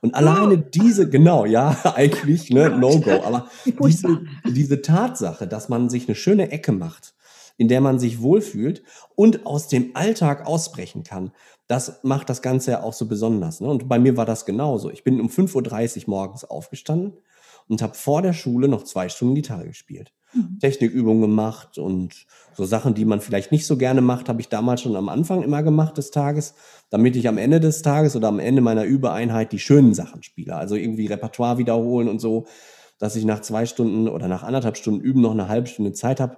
Und 0.02 0.16
alleine 0.16 0.56
oh. 0.56 0.69
diese, 0.74 1.10
genau, 1.10 1.46
ja, 1.46 1.76
eigentlich, 1.96 2.50
ne, 2.50 2.69
No-Go. 2.69 3.24
Aber 3.26 3.48
diese, 3.66 4.22
diese 4.46 4.81
Tatsache, 4.81 5.48
dass 5.48 5.68
man 5.68 5.90
sich 5.90 6.08
eine 6.08 6.16
schöne 6.16 6.52
Ecke 6.52 6.74
macht, 6.74 7.14
in 7.58 7.68
der 7.68 7.82
man 7.82 8.00
sich 8.00 8.22
wohlfühlt 8.22 8.84
und 9.16 9.46
aus 9.46 9.68
dem 9.68 9.92
Alltag 9.96 10.46
ausbrechen 10.46 11.04
kann, 11.04 11.32
das 11.68 12.04
macht 12.04 12.30
das 12.30 12.42
Ganze 12.42 12.72
ja 12.72 12.84
auch 12.84 12.94
so 12.94 13.08
besonders. 13.08 13.62
Ne? 13.62 13.68
Und 13.68 13.88
bei 13.88 14.00
mir 14.00 14.18
war 14.18 14.26
das 14.26 14.45
genauso. 14.45 14.90
Ich 14.90 15.04
bin 15.04 15.22
um 15.22 15.28
5.30 15.28 16.04
Uhr 16.04 16.10
morgens 16.10 16.44
aufgestanden 16.44 17.14
und 17.68 17.81
habe 17.81 17.94
vor 17.94 18.22
der 18.22 18.33
Schule 18.33 18.68
noch 18.68 18.83
zwei 18.83 19.10
Stunden 19.10 19.36
Gitarre 19.36 19.66
gespielt. 19.66 20.12
Mhm. 20.33 20.60
Technikübungen 20.60 21.22
gemacht 21.22 21.78
und 21.78 22.26
so 22.56 22.66
Sachen, 22.66 22.94
die 22.94 23.06
man 23.06 23.22
vielleicht 23.22 23.52
nicht 23.52 23.66
so 23.66 23.78
gerne 23.78 24.02
macht, 24.02 24.30
habe 24.30 24.42
ich 24.42 24.50
damals 24.50 24.81
schon 24.81 24.95
am 24.95 25.10
Anfang 25.10 25.44
immer 25.44 25.64
gemacht 25.64 25.98
des 25.98 26.12
Tages, 26.12 26.56
damit 26.90 27.16
ich 27.16 27.28
am 27.28 27.38
Ende 27.38 27.60
des 27.60 27.81
Tages 27.81 28.16
oder 28.16 28.28
am 28.28 28.40
Ende 28.40 28.62
meiner 28.62 28.83
Übeeinheit 28.83 29.52
die 29.52 29.60
schönen 29.60 29.94
Sachen 29.94 30.24
spiele. 30.24 30.56
Also 30.56 30.76
irgendwie 30.76 31.07
Repertoire 31.07 31.57
wiederholen 31.57 32.07
und 32.07 32.19
so, 32.19 32.45
dass 33.00 33.16
ich 33.16 33.26
nach 33.26 33.42
zwei 33.42 33.66
Stunden 33.66 34.07
oder 34.07 34.28
nach 34.28 34.44
anderthalb 34.44 34.78
Stunden 34.78 35.02
Üben 35.02 35.22
noch 35.22 35.31
eine 35.31 35.48
halbe 35.48 35.68
Stunde 35.68 35.94
Zeit 35.94 36.19
habe, 36.19 36.38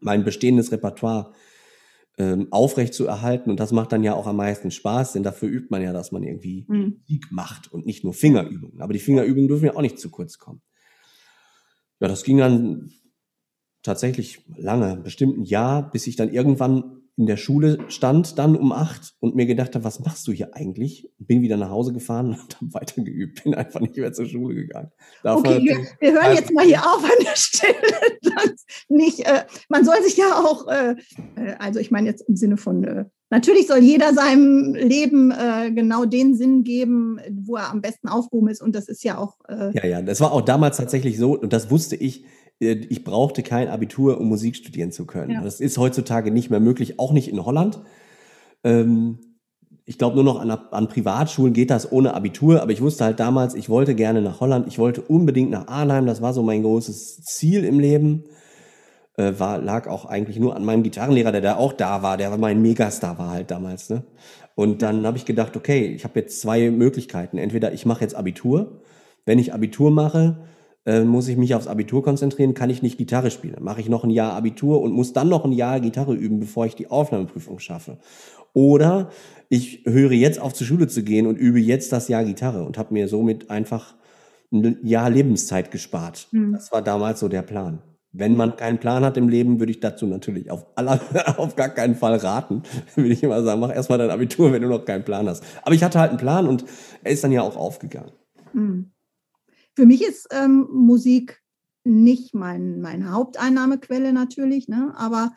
mein 0.00 0.24
bestehendes 0.24 0.72
Repertoire 0.72 1.32
ähm, 2.18 2.48
aufrecht 2.50 2.94
zu 2.94 3.06
erhalten. 3.06 3.50
Und 3.50 3.60
das 3.60 3.72
macht 3.72 3.92
dann 3.92 4.02
ja 4.02 4.14
auch 4.14 4.26
am 4.26 4.36
meisten 4.36 4.70
Spaß, 4.70 5.14
denn 5.14 5.22
dafür 5.22 5.48
übt 5.48 5.68
man 5.70 5.82
ja, 5.82 5.92
dass 5.92 6.12
man 6.12 6.22
irgendwie 6.22 6.66
mhm. 6.68 7.00
Musik 7.00 7.26
macht 7.30 7.72
und 7.72 7.86
nicht 7.86 8.04
nur 8.04 8.12
Fingerübungen. 8.12 8.80
Aber 8.80 8.92
die 8.92 8.98
Fingerübungen 8.98 9.48
dürfen 9.48 9.66
ja 9.66 9.76
auch 9.76 9.82
nicht 9.82 9.98
zu 9.98 10.10
kurz 10.10 10.38
kommen. 10.38 10.60
Ja, 12.00 12.08
das 12.08 12.24
ging 12.24 12.38
dann 12.38 12.90
tatsächlich 13.82 14.44
lange, 14.56 14.96
bestimmt 14.96 15.38
ein 15.38 15.44
Jahr, 15.44 15.90
bis 15.90 16.06
ich 16.06 16.16
dann 16.16 16.32
irgendwann 16.32 16.99
in 17.20 17.26
der 17.26 17.36
Schule 17.36 17.78
stand, 17.88 18.38
dann 18.38 18.56
um 18.56 18.72
acht 18.72 19.14
und 19.20 19.36
mir 19.36 19.44
gedacht 19.44 19.74
habe, 19.74 19.84
was 19.84 20.00
machst 20.00 20.26
du 20.26 20.32
hier 20.32 20.56
eigentlich? 20.56 21.12
Bin 21.18 21.42
wieder 21.42 21.58
nach 21.58 21.68
Hause 21.68 21.92
gefahren 21.92 22.28
und 22.30 22.56
habe 22.56 22.72
weitergeübt, 22.72 23.44
bin 23.44 23.54
einfach 23.54 23.80
nicht 23.80 23.94
mehr 23.94 24.10
zur 24.14 24.24
Schule 24.24 24.54
gegangen. 24.54 24.90
Davon 25.22 25.46
okay, 25.46 25.62
wir, 25.62 25.86
wir, 26.00 26.12
hören 26.12 26.34
jetzt 26.34 26.50
mal 26.50 26.64
hier 26.64 26.80
auf 26.80 27.04
an 27.04 27.22
der 27.22 27.36
Stelle. 27.36 27.74
nicht, 28.88 29.20
äh, 29.26 29.44
man 29.68 29.84
soll 29.84 30.02
sich 30.02 30.16
ja 30.16 30.32
auch, 30.34 30.66
äh, 30.68 30.92
äh, 31.36 31.56
also 31.58 31.78
ich 31.78 31.90
meine 31.90 32.08
jetzt 32.08 32.22
im 32.26 32.36
Sinne 32.36 32.56
von, 32.56 32.84
äh, 32.84 33.04
natürlich 33.28 33.66
soll 33.66 33.80
jeder 33.80 34.14
seinem 34.14 34.74
Leben 34.74 35.30
äh, 35.30 35.72
genau 35.72 36.06
den 36.06 36.34
Sinn 36.34 36.64
geben, 36.64 37.20
wo 37.30 37.56
er 37.56 37.70
am 37.70 37.82
besten 37.82 38.08
aufgehoben 38.08 38.48
ist 38.48 38.62
und 38.62 38.74
das 38.74 38.88
ist 38.88 39.04
ja 39.04 39.18
auch. 39.18 39.36
Äh, 39.46 39.76
ja, 39.76 39.86
ja, 39.86 40.00
das 40.00 40.22
war 40.22 40.32
auch 40.32 40.40
damals 40.40 40.78
tatsächlich 40.78 41.18
so 41.18 41.38
und 41.38 41.52
das 41.52 41.70
wusste 41.70 41.96
ich 41.96 42.24
ich 42.60 43.04
brauchte 43.04 43.42
kein 43.42 43.68
Abitur, 43.68 44.20
um 44.20 44.28
Musik 44.28 44.54
studieren 44.54 44.92
zu 44.92 45.06
können. 45.06 45.30
Ja. 45.32 45.42
Das 45.42 45.60
ist 45.60 45.78
heutzutage 45.78 46.30
nicht 46.30 46.50
mehr 46.50 46.60
möglich, 46.60 46.98
auch 46.98 47.12
nicht 47.12 47.28
in 47.28 47.44
Holland. 47.44 47.80
Ähm, 48.64 49.18
ich 49.86 49.98
glaube, 49.98 50.14
nur 50.14 50.24
noch 50.24 50.40
an, 50.40 50.50
an, 50.50 50.88
Privatschulen 50.88 51.54
geht 51.54 51.70
das 51.70 51.90
ohne 51.90 52.14
Abitur, 52.14 52.62
aber 52.62 52.70
ich 52.70 52.82
wusste 52.82 53.04
halt 53.04 53.18
damals, 53.18 53.54
ich 53.54 53.68
wollte 53.70 53.94
gerne 53.94 54.20
nach 54.20 54.40
Holland, 54.40 54.68
ich 54.68 54.78
wollte 54.78 55.00
unbedingt 55.00 55.50
nach 55.50 55.66
Arnheim, 55.68 56.06
das 56.06 56.20
war 56.22 56.32
so 56.34 56.42
mein 56.42 56.62
großes 56.62 57.22
Ziel 57.22 57.64
im 57.64 57.80
Leben. 57.80 58.24
äh, 59.16 59.32
war, 59.38 59.58
lag 59.58 59.88
auch 59.88 60.04
eigentlich 60.04 60.38
nur 60.38 60.54
an 60.54 60.64
meinem 60.64 60.82
Gitarrenlehrer, 60.82 61.32
der 61.32 61.40
da 61.40 61.56
auch 61.56 61.72
da 61.72 62.02
war, 62.02 62.16
der 62.16 62.30
war 62.30 62.38
mein 62.38 62.62
Megastar 62.62 63.18
war 63.18 63.30
halt 63.30 63.50
damals. 63.50 63.90
Ne? 63.90 64.04
Und 64.54 64.82
dann 64.82 65.06
habe 65.06 65.16
ich 65.16 65.24
gedacht, 65.24 65.56
okay, 65.56 65.86
ich 65.86 66.04
habe 66.04 66.20
jetzt 66.20 66.40
zwei 66.40 66.70
Möglichkeiten. 66.70 67.38
Entweder 67.38 67.72
ich 67.72 67.86
mache 67.86 68.02
jetzt 68.02 68.14
Abitur. 68.14 68.82
Wenn 69.26 69.38
ich 69.38 69.54
Abitur 69.54 69.90
mache, 69.90 70.44
äh, 70.86 71.04
muss 71.04 71.28
ich 71.28 71.36
mich 71.36 71.54
aufs 71.54 71.66
Abitur 71.66 72.02
konzentrieren, 72.02 72.54
kann 72.54 72.70
ich 72.70 72.82
nicht 72.82 72.98
Gitarre 72.98 73.30
spielen. 73.30 73.54
Dann 73.54 73.64
mache 73.64 73.80
ich 73.80 73.88
noch 73.88 74.04
ein 74.04 74.10
Jahr 74.10 74.32
Abitur 74.32 74.80
und 74.80 74.92
muss 74.92 75.12
dann 75.12 75.28
noch 75.28 75.44
ein 75.44 75.52
Jahr 75.52 75.80
Gitarre 75.80 76.14
üben, 76.14 76.40
bevor 76.40 76.66
ich 76.66 76.74
die 76.74 76.90
Aufnahmeprüfung 76.90 77.58
schaffe. 77.58 77.98
Oder 78.52 79.10
ich 79.48 79.84
höre 79.84 80.12
jetzt 80.12 80.40
auf 80.40 80.54
zur 80.54 80.66
Schule 80.66 80.88
zu 80.88 81.02
gehen 81.02 81.26
und 81.26 81.36
übe 81.36 81.60
jetzt 81.60 81.92
das 81.92 82.08
Jahr 82.08 82.24
Gitarre 82.24 82.64
und 82.64 82.78
habe 82.78 82.94
mir 82.94 83.08
somit 83.08 83.50
einfach 83.50 83.94
ein 84.52 84.78
Jahr 84.82 85.10
Lebenszeit 85.10 85.70
gespart. 85.70 86.28
Mhm. 86.32 86.52
Das 86.52 86.72
war 86.72 86.82
damals 86.82 87.20
so 87.20 87.28
der 87.28 87.42
Plan. 87.42 87.82
Wenn 88.12 88.36
man 88.36 88.56
keinen 88.56 88.78
Plan 88.78 89.04
hat 89.04 89.16
im 89.16 89.28
Leben, 89.28 89.60
würde 89.60 89.70
ich 89.70 89.78
dazu 89.78 90.06
natürlich 90.06 90.50
auf, 90.50 90.66
aller, 90.74 91.00
auf 91.36 91.54
gar 91.54 91.68
keinen 91.68 91.94
Fall 91.94 92.16
raten. 92.16 92.62
würde 92.96 93.12
ich 93.12 93.22
immer 93.22 93.42
sagen, 93.42 93.60
mach 93.60 93.72
erstmal 93.72 93.98
dein 93.98 94.10
Abitur, 94.10 94.52
wenn 94.52 94.62
du 94.62 94.68
noch 94.68 94.84
keinen 94.84 95.04
Plan 95.04 95.28
hast. 95.28 95.44
Aber 95.62 95.74
ich 95.74 95.84
hatte 95.84 96.00
halt 96.00 96.10
einen 96.10 96.18
Plan 96.18 96.48
und 96.48 96.64
er 97.04 97.12
ist 97.12 97.22
dann 97.22 97.32
ja 97.32 97.42
auch 97.42 97.56
aufgegangen. 97.56 98.10
Mhm. 98.52 98.90
Für 99.80 99.86
mich 99.86 100.06
ist 100.06 100.28
ähm, 100.30 100.68
Musik 100.70 101.40
nicht 101.84 102.34
mein, 102.34 102.82
meine 102.82 103.12
Haupteinnahmequelle 103.12 104.12
natürlich, 104.12 104.68
ne? 104.68 104.92
aber 104.94 105.32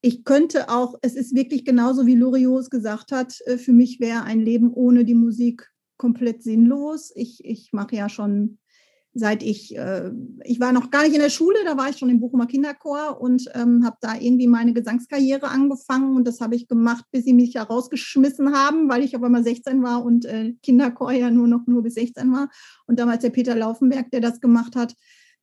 ich 0.00 0.24
könnte 0.24 0.68
auch, 0.68 0.96
es 1.00 1.14
ist 1.14 1.32
wirklich 1.32 1.64
genauso 1.64 2.04
wie 2.04 2.16
Loriot 2.16 2.62
es 2.62 2.70
gesagt 2.70 3.12
hat, 3.12 3.40
äh, 3.46 3.58
für 3.58 3.72
mich 3.72 4.00
wäre 4.00 4.24
ein 4.24 4.40
Leben 4.40 4.72
ohne 4.72 5.04
die 5.04 5.14
Musik 5.14 5.70
komplett 5.96 6.42
sinnlos. 6.42 7.12
Ich, 7.14 7.44
ich 7.44 7.72
mache 7.72 7.94
ja 7.94 8.08
schon 8.08 8.58
seit 9.14 9.42
ich, 9.42 9.76
äh, 9.76 10.10
ich 10.44 10.58
war 10.58 10.72
noch 10.72 10.90
gar 10.90 11.02
nicht 11.02 11.14
in 11.14 11.20
der 11.20 11.30
Schule, 11.30 11.56
da 11.64 11.76
war 11.76 11.90
ich 11.90 11.98
schon 11.98 12.08
im 12.08 12.20
Bochumer 12.20 12.46
Kinderchor 12.46 13.20
und 13.20 13.50
ähm, 13.54 13.84
habe 13.84 13.98
da 14.00 14.14
irgendwie 14.18 14.46
meine 14.46 14.72
Gesangskarriere 14.72 15.48
angefangen 15.48 16.16
und 16.16 16.26
das 16.26 16.40
habe 16.40 16.54
ich 16.54 16.66
gemacht, 16.66 17.04
bis 17.10 17.24
sie 17.24 17.34
mich 17.34 17.52
ja 17.54 17.62
rausgeschmissen 17.62 18.54
haben, 18.54 18.88
weil 18.88 19.02
ich 19.02 19.14
auf 19.14 19.22
einmal 19.22 19.44
16 19.44 19.82
war 19.82 20.04
und 20.04 20.24
äh, 20.24 20.54
Kinderchor 20.62 21.12
ja 21.12 21.30
nur 21.30 21.46
noch 21.46 21.66
nur 21.66 21.82
bis 21.82 21.94
16 21.94 22.32
war. 22.32 22.48
Und 22.86 22.98
damals 22.98 23.22
der 23.22 23.30
Peter 23.30 23.54
Laufenberg, 23.54 24.10
der 24.10 24.20
das 24.20 24.40
gemacht 24.40 24.76
hat, 24.76 24.94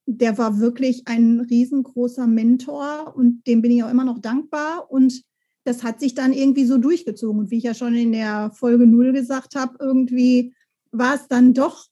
der 0.07 0.39
war 0.39 0.59
wirklich 0.59 1.03
ein 1.05 1.39
riesengroßer 1.39 2.25
Mentor 2.25 3.13
und 3.15 3.45
dem 3.45 3.61
bin 3.61 3.71
ich 3.71 3.83
auch 3.83 3.91
immer 3.91 4.05
noch 4.05 4.19
dankbar 4.19 4.89
und 4.89 5.21
das 5.63 5.83
hat 5.83 5.99
sich 5.99 6.15
dann 6.15 6.33
irgendwie 6.33 6.65
so 6.65 6.79
durchgezogen. 6.79 7.39
Und 7.39 7.51
wie 7.51 7.57
ich 7.57 7.65
ja 7.65 7.75
schon 7.75 7.93
in 7.93 8.13
der 8.13 8.51
Folge 8.51 8.87
0 8.87 9.13
gesagt 9.13 9.53
habe, 9.53 9.77
irgendwie 9.79 10.55
war 10.91 11.13
es 11.13 11.27
dann 11.27 11.53
doch 11.53 11.85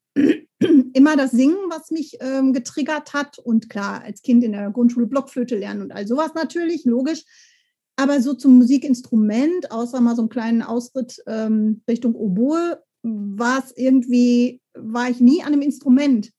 immer 0.94 1.16
das 1.16 1.32
Singen, 1.32 1.58
was 1.70 1.92
mich 1.92 2.18
ähm, 2.20 2.54
getriggert 2.54 3.14
hat. 3.14 3.40
Und 3.40 3.70
klar, 3.70 4.02
als 4.04 4.22
Kind 4.22 4.44
in 4.44 4.54
der 4.54 4.72
Grundschule 4.72 5.08
Blockflöte 5.08 5.56
lernen 5.56 5.82
und 5.82 5.92
all 5.92 6.08
sowas 6.08 6.32
natürlich, 6.36 6.86
logisch. 6.86 7.24
Aber 7.96 8.22
so 8.22 8.34
zum 8.34 8.58
Musikinstrument, 8.58 9.72
außer 9.72 10.02
mal 10.02 10.16
so 10.16 10.22
einen 10.22 10.30
kleinen 10.30 10.62
Ausritt 10.62 11.22
ähm, 11.26 11.82
Richtung 11.88 12.16
Oboe, 12.16 12.78
war 13.02 13.64
es 13.64 13.76
irgendwie, 13.76 14.62
war 14.74 15.10
ich 15.10 15.20
nie 15.20 15.42
an 15.42 15.54
einem 15.54 15.62
Instrument. 15.62 16.32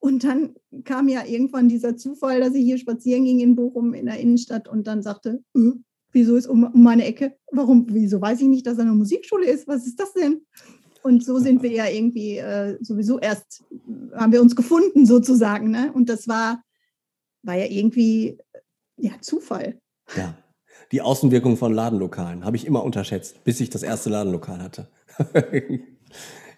Und 0.00 0.24
dann 0.24 0.54
kam 0.84 1.08
ja 1.08 1.24
irgendwann 1.24 1.68
dieser 1.68 1.96
Zufall, 1.96 2.40
dass 2.40 2.54
ich 2.54 2.64
hier 2.64 2.78
spazieren 2.78 3.24
ging 3.24 3.40
in 3.40 3.56
Bochum 3.56 3.94
in 3.94 4.06
der 4.06 4.18
Innenstadt 4.18 4.68
und 4.68 4.86
dann 4.86 5.02
sagte, 5.02 5.42
äh, 5.56 5.70
wieso 6.12 6.36
ist 6.36 6.46
um, 6.46 6.70
meine 6.74 7.04
Ecke? 7.04 7.36
Warum, 7.50 7.86
wieso 7.88 8.20
weiß 8.20 8.40
ich 8.40 8.48
nicht, 8.48 8.66
dass 8.66 8.78
er 8.78 8.84
eine 8.84 8.92
Musikschule 8.92 9.46
ist? 9.46 9.66
Was 9.68 9.86
ist 9.86 9.98
das 10.00 10.12
denn? 10.12 10.42
Und 11.04 11.22
so 11.22 11.38
sind 11.38 11.62
wir 11.62 11.70
ja 11.70 11.86
irgendwie 11.86 12.38
äh, 12.38 12.78
sowieso 12.80 13.18
erst, 13.18 13.62
haben 14.14 14.32
wir 14.32 14.40
uns 14.40 14.56
gefunden 14.56 15.04
sozusagen. 15.04 15.70
Ne? 15.70 15.92
Und 15.92 16.08
das 16.08 16.28
war, 16.28 16.62
war 17.42 17.56
ja 17.56 17.66
irgendwie 17.66 18.38
ja, 18.96 19.12
Zufall. 19.20 19.78
Ja. 20.16 20.34
Die 20.92 21.02
Außenwirkung 21.02 21.58
von 21.58 21.74
Ladenlokalen 21.74 22.46
habe 22.46 22.56
ich 22.56 22.66
immer 22.66 22.82
unterschätzt, 22.82 23.44
bis 23.44 23.60
ich 23.60 23.68
das 23.68 23.82
erste 23.82 24.08
Ladenlokal 24.08 24.62
hatte. 24.62 24.88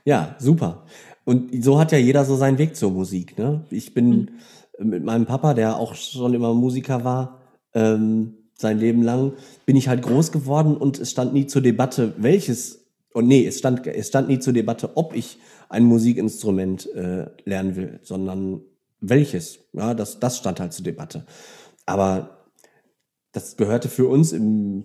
ja, 0.04 0.36
super. 0.38 0.86
Und 1.24 1.64
so 1.64 1.80
hat 1.80 1.90
ja 1.90 1.98
jeder 1.98 2.24
so 2.24 2.36
seinen 2.36 2.58
Weg 2.58 2.76
zur 2.76 2.92
Musik. 2.92 3.36
Ne? 3.36 3.64
Ich 3.70 3.94
bin 3.94 4.30
mhm. 4.78 4.88
mit 4.90 5.02
meinem 5.02 5.26
Papa, 5.26 5.54
der 5.54 5.76
auch 5.76 5.96
schon 5.96 6.34
immer 6.34 6.54
Musiker 6.54 7.02
war, 7.02 7.40
ähm, 7.74 8.34
sein 8.54 8.78
Leben 8.78 9.02
lang, 9.02 9.32
bin 9.66 9.74
ich 9.74 9.88
halt 9.88 10.02
groß 10.02 10.30
geworden 10.30 10.76
und 10.76 11.00
es 11.00 11.10
stand 11.10 11.34
nie 11.34 11.48
zur 11.48 11.62
Debatte, 11.62 12.14
welches 12.16 12.85
und 13.16 13.28
nee, 13.28 13.46
es 13.46 13.56
stand, 13.60 13.86
es 13.86 14.08
stand 14.08 14.28
nie 14.28 14.40
zur 14.40 14.52
Debatte, 14.52 14.94
ob 14.94 15.16
ich 15.16 15.38
ein 15.70 15.84
Musikinstrument 15.84 16.94
äh, 16.94 17.24
lernen 17.46 17.74
will, 17.74 17.98
sondern 18.02 18.60
welches. 19.00 19.58
Ja, 19.72 19.94
das, 19.94 20.20
das 20.20 20.36
stand 20.36 20.60
halt 20.60 20.74
zur 20.74 20.84
Debatte. 20.84 21.24
Aber 21.86 22.44
das 23.32 23.56
gehörte 23.56 23.88
für 23.88 24.06
uns 24.06 24.32
im 24.32 24.84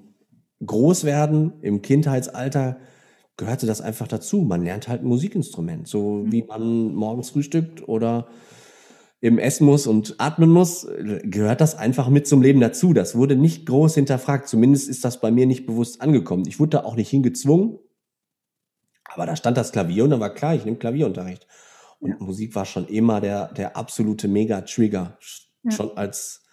Großwerden, 0.65 1.59
im 1.61 1.81
Kindheitsalter, 1.81 2.77
gehörte 3.35 3.65
das 3.65 3.81
einfach 3.81 4.07
dazu. 4.07 4.43
Man 4.43 4.63
lernt 4.63 4.87
halt 4.87 5.01
ein 5.01 5.07
Musikinstrument, 5.07 5.89
so 5.89 6.23
mhm. 6.23 6.31
wie 6.31 6.43
man 6.43 6.93
morgens 6.93 7.31
frühstückt 7.31 7.85
oder 7.85 8.29
eben 9.21 9.39
essen 9.39 9.65
muss 9.65 9.87
und 9.87 10.15
atmen 10.19 10.51
muss, 10.51 10.87
gehört 11.23 11.59
das 11.59 11.75
einfach 11.75 12.07
mit 12.07 12.27
zum 12.27 12.41
Leben 12.41 12.61
dazu. 12.61 12.93
Das 12.93 13.13
wurde 13.13 13.35
nicht 13.35 13.65
groß 13.65 13.95
hinterfragt. 13.95 14.47
Zumindest 14.47 14.87
ist 14.87 15.03
das 15.03 15.19
bei 15.19 15.31
mir 15.31 15.47
nicht 15.47 15.65
bewusst 15.65 15.99
angekommen. 15.99 16.45
Ich 16.47 16.61
wurde 16.61 16.77
da 16.77 16.83
auch 16.85 16.95
nicht 16.95 17.09
hingezwungen. 17.09 17.77
Aber 19.13 19.25
da 19.25 19.35
stand 19.35 19.57
das 19.57 19.71
Klavier 19.71 20.03
und 20.03 20.11
dann 20.11 20.19
war 20.19 20.33
klar, 20.33 20.55
ich 20.55 20.65
nehme 20.65 20.77
Klavierunterricht. 20.77 21.47
Und 21.99 22.11
ja. 22.11 22.15
Musik 22.19 22.55
war 22.55 22.65
schon 22.65 22.87
immer 22.87 23.21
der, 23.21 23.53
der 23.53 23.77
absolute 23.77 24.27
Mega-Trigger. 24.27 25.17
Ja. 25.63 25.71
Schon 25.71 25.95
als, 25.97 26.43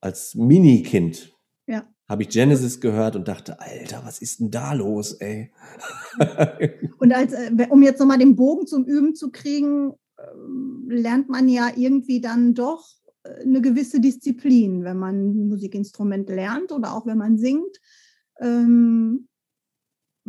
als 0.00 0.34
Mini-Kind 0.34 1.32
ja. 1.66 1.86
habe 2.08 2.22
ich 2.22 2.30
Genesis 2.30 2.80
gehört 2.80 3.14
und 3.14 3.28
dachte, 3.28 3.60
Alter, 3.60 4.02
was 4.04 4.20
ist 4.20 4.40
denn 4.40 4.50
da 4.50 4.72
los, 4.72 5.12
ey? 5.12 5.52
und 6.98 7.12
als, 7.12 7.32
äh, 7.32 7.66
um 7.70 7.82
jetzt 7.82 8.00
nochmal 8.00 8.18
den 8.18 8.34
Bogen 8.34 8.66
zum 8.66 8.84
Üben 8.84 9.14
zu 9.14 9.30
kriegen, 9.30 9.92
ähm, 10.18 10.86
lernt 10.88 11.28
man 11.28 11.48
ja 11.48 11.70
irgendwie 11.76 12.20
dann 12.20 12.54
doch 12.54 12.84
äh, 13.22 13.42
eine 13.42 13.60
gewisse 13.60 14.00
Disziplin, 14.00 14.82
wenn 14.82 14.98
man 14.98 15.30
ein 15.30 15.48
Musikinstrument 15.48 16.28
lernt 16.28 16.72
oder 16.72 16.94
auch 16.94 17.06
wenn 17.06 17.18
man 17.18 17.38
singt. 17.38 17.78
Ähm, 18.40 19.27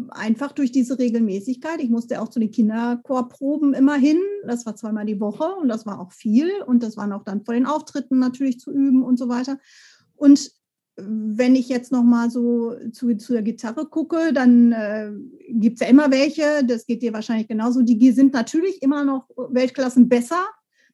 einfach 0.10 0.52
durch 0.52 0.72
diese 0.72 0.98
Regelmäßigkeit. 0.98 1.82
Ich 1.82 1.90
musste 1.90 2.22
auch 2.22 2.30
zu 2.30 2.40
den 2.40 2.52
Kinderchorproben 2.52 3.74
immer 3.74 3.96
hin. 3.96 4.20
Das 4.46 4.66
war 4.66 4.76
zweimal 4.76 5.06
die 5.06 5.20
Woche 5.20 5.56
und 5.62 5.68
das 5.68 5.86
war 5.86 6.00
auch 6.00 6.12
viel. 6.12 6.50
Und 6.66 6.84
das 6.84 6.98
waren 6.98 7.12
auch 7.12 7.24
dann 7.24 7.44
vor 7.44 7.54
den 7.54 7.66
Auftritten 7.66 8.20
natürlich 8.20 8.60
zu 8.60 8.72
üben 8.72 9.04
und 9.04 9.18
so 9.18 9.30
weiter. 9.30 9.60
Und 10.16 10.52
wenn 11.02 11.56
ich 11.56 11.70
jetzt 11.70 11.92
noch 11.92 12.04
mal 12.04 12.30
so 12.30 12.76
zu, 12.92 13.16
zu 13.16 13.34
der 13.34 13.42
Gitarre 13.42 13.86
gucke, 13.86 14.34
dann 14.34 14.72
äh, 14.72 15.12
gibt 15.50 15.76
es 15.76 15.86
ja 15.86 15.88
immer 15.88 16.12
welche, 16.12 16.64
das 16.66 16.86
geht 16.86 17.02
dir 17.02 17.14
wahrscheinlich 17.14 17.48
genauso, 17.48 17.82
die 17.82 18.12
sind 18.12 18.34
natürlich 18.34 18.82
immer 18.82 19.04
noch 19.04 19.30
Weltklassen 19.38 20.10
besser. 20.10 20.46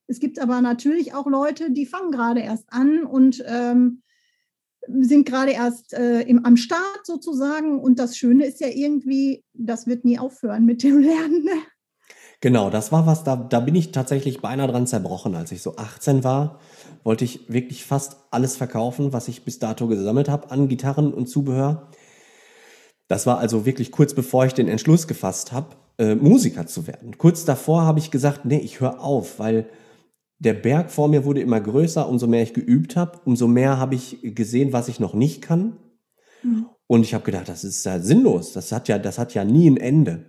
Es 0.07 0.19
gibt 0.19 0.39
aber 0.39 0.61
natürlich 0.61 1.13
auch 1.13 1.25
Leute, 1.25 1.71
die 1.71 1.85
fangen 1.85 2.11
gerade 2.11 2.41
erst 2.41 2.65
an 2.71 3.03
und 3.03 3.43
ähm, 3.47 4.03
sind 4.87 5.25
gerade 5.25 5.51
erst 5.51 5.93
äh, 5.93 6.21
im, 6.21 6.45
am 6.45 6.57
Start 6.57 7.01
sozusagen. 7.03 7.79
Und 7.79 7.99
das 7.99 8.17
Schöne 8.17 8.45
ist 8.45 8.59
ja 8.61 8.67
irgendwie, 8.67 9.43
das 9.53 9.87
wird 9.87 10.05
nie 10.05 10.19
aufhören 10.19 10.65
mit 10.65 10.83
dem 10.83 10.99
Lernen. 10.99 11.43
Ne? 11.43 11.61
Genau, 12.41 12.69
das 12.69 12.91
war 12.91 13.07
was, 13.07 13.23
da, 13.23 13.35
da 13.35 13.59
bin 13.59 13.75
ich 13.75 13.91
tatsächlich 13.91 14.41
beinahe 14.41 14.67
dran 14.67 14.87
zerbrochen. 14.87 15.35
Als 15.35 15.51
ich 15.51 15.61
so 15.61 15.77
18 15.77 16.23
war, 16.23 16.59
wollte 17.03 17.25
ich 17.25 17.51
wirklich 17.51 17.85
fast 17.85 18.17
alles 18.31 18.55
verkaufen, 18.57 19.13
was 19.13 19.27
ich 19.27 19.45
bis 19.45 19.59
dato 19.59 19.87
gesammelt 19.87 20.29
habe 20.29 20.51
an 20.51 20.67
Gitarren 20.67 21.13
und 21.13 21.27
Zubehör. 21.27 21.89
Das 23.07 23.25
war 23.25 23.37
also 23.37 23.65
wirklich 23.65 23.91
kurz 23.91 24.13
bevor 24.13 24.45
ich 24.45 24.53
den 24.53 24.67
Entschluss 24.67 25.07
gefasst 25.07 25.51
habe, 25.51 25.75
äh, 25.97 26.15
Musiker 26.15 26.65
zu 26.67 26.87
werden. 26.87 27.17
Kurz 27.17 27.45
davor 27.45 27.83
habe 27.83 27.99
ich 27.99 28.11
gesagt, 28.11 28.45
nee, 28.45 28.59
ich 28.59 28.79
höre 28.79 28.99
auf, 28.99 29.39
weil 29.39 29.69
der 30.39 30.53
Berg 30.53 30.91
vor 30.91 31.07
mir 31.07 31.23
wurde 31.23 31.41
immer 31.41 31.61
größer, 31.61 32.07
umso 32.07 32.27
mehr 32.27 32.43
ich 32.43 32.53
geübt 32.53 32.95
habe, 32.95 33.19
umso 33.25 33.47
mehr 33.47 33.77
habe 33.77 33.95
ich 33.95 34.19
gesehen, 34.21 34.73
was 34.73 34.87
ich 34.87 34.99
noch 34.99 35.13
nicht 35.13 35.41
kann. 35.41 35.77
Mhm. 36.43 36.67
Und 36.87 37.01
ich 37.01 37.13
habe 37.13 37.23
gedacht, 37.23 37.49
das 37.49 37.63
ist 37.63 37.85
ja 37.85 37.99
sinnlos. 37.99 38.53
Das 38.53 38.71
hat 38.71 38.87
ja, 38.87 38.99
das 38.99 39.17
hat 39.17 39.33
ja 39.33 39.43
nie 39.43 39.69
ein 39.69 39.77
Ende. 39.77 40.25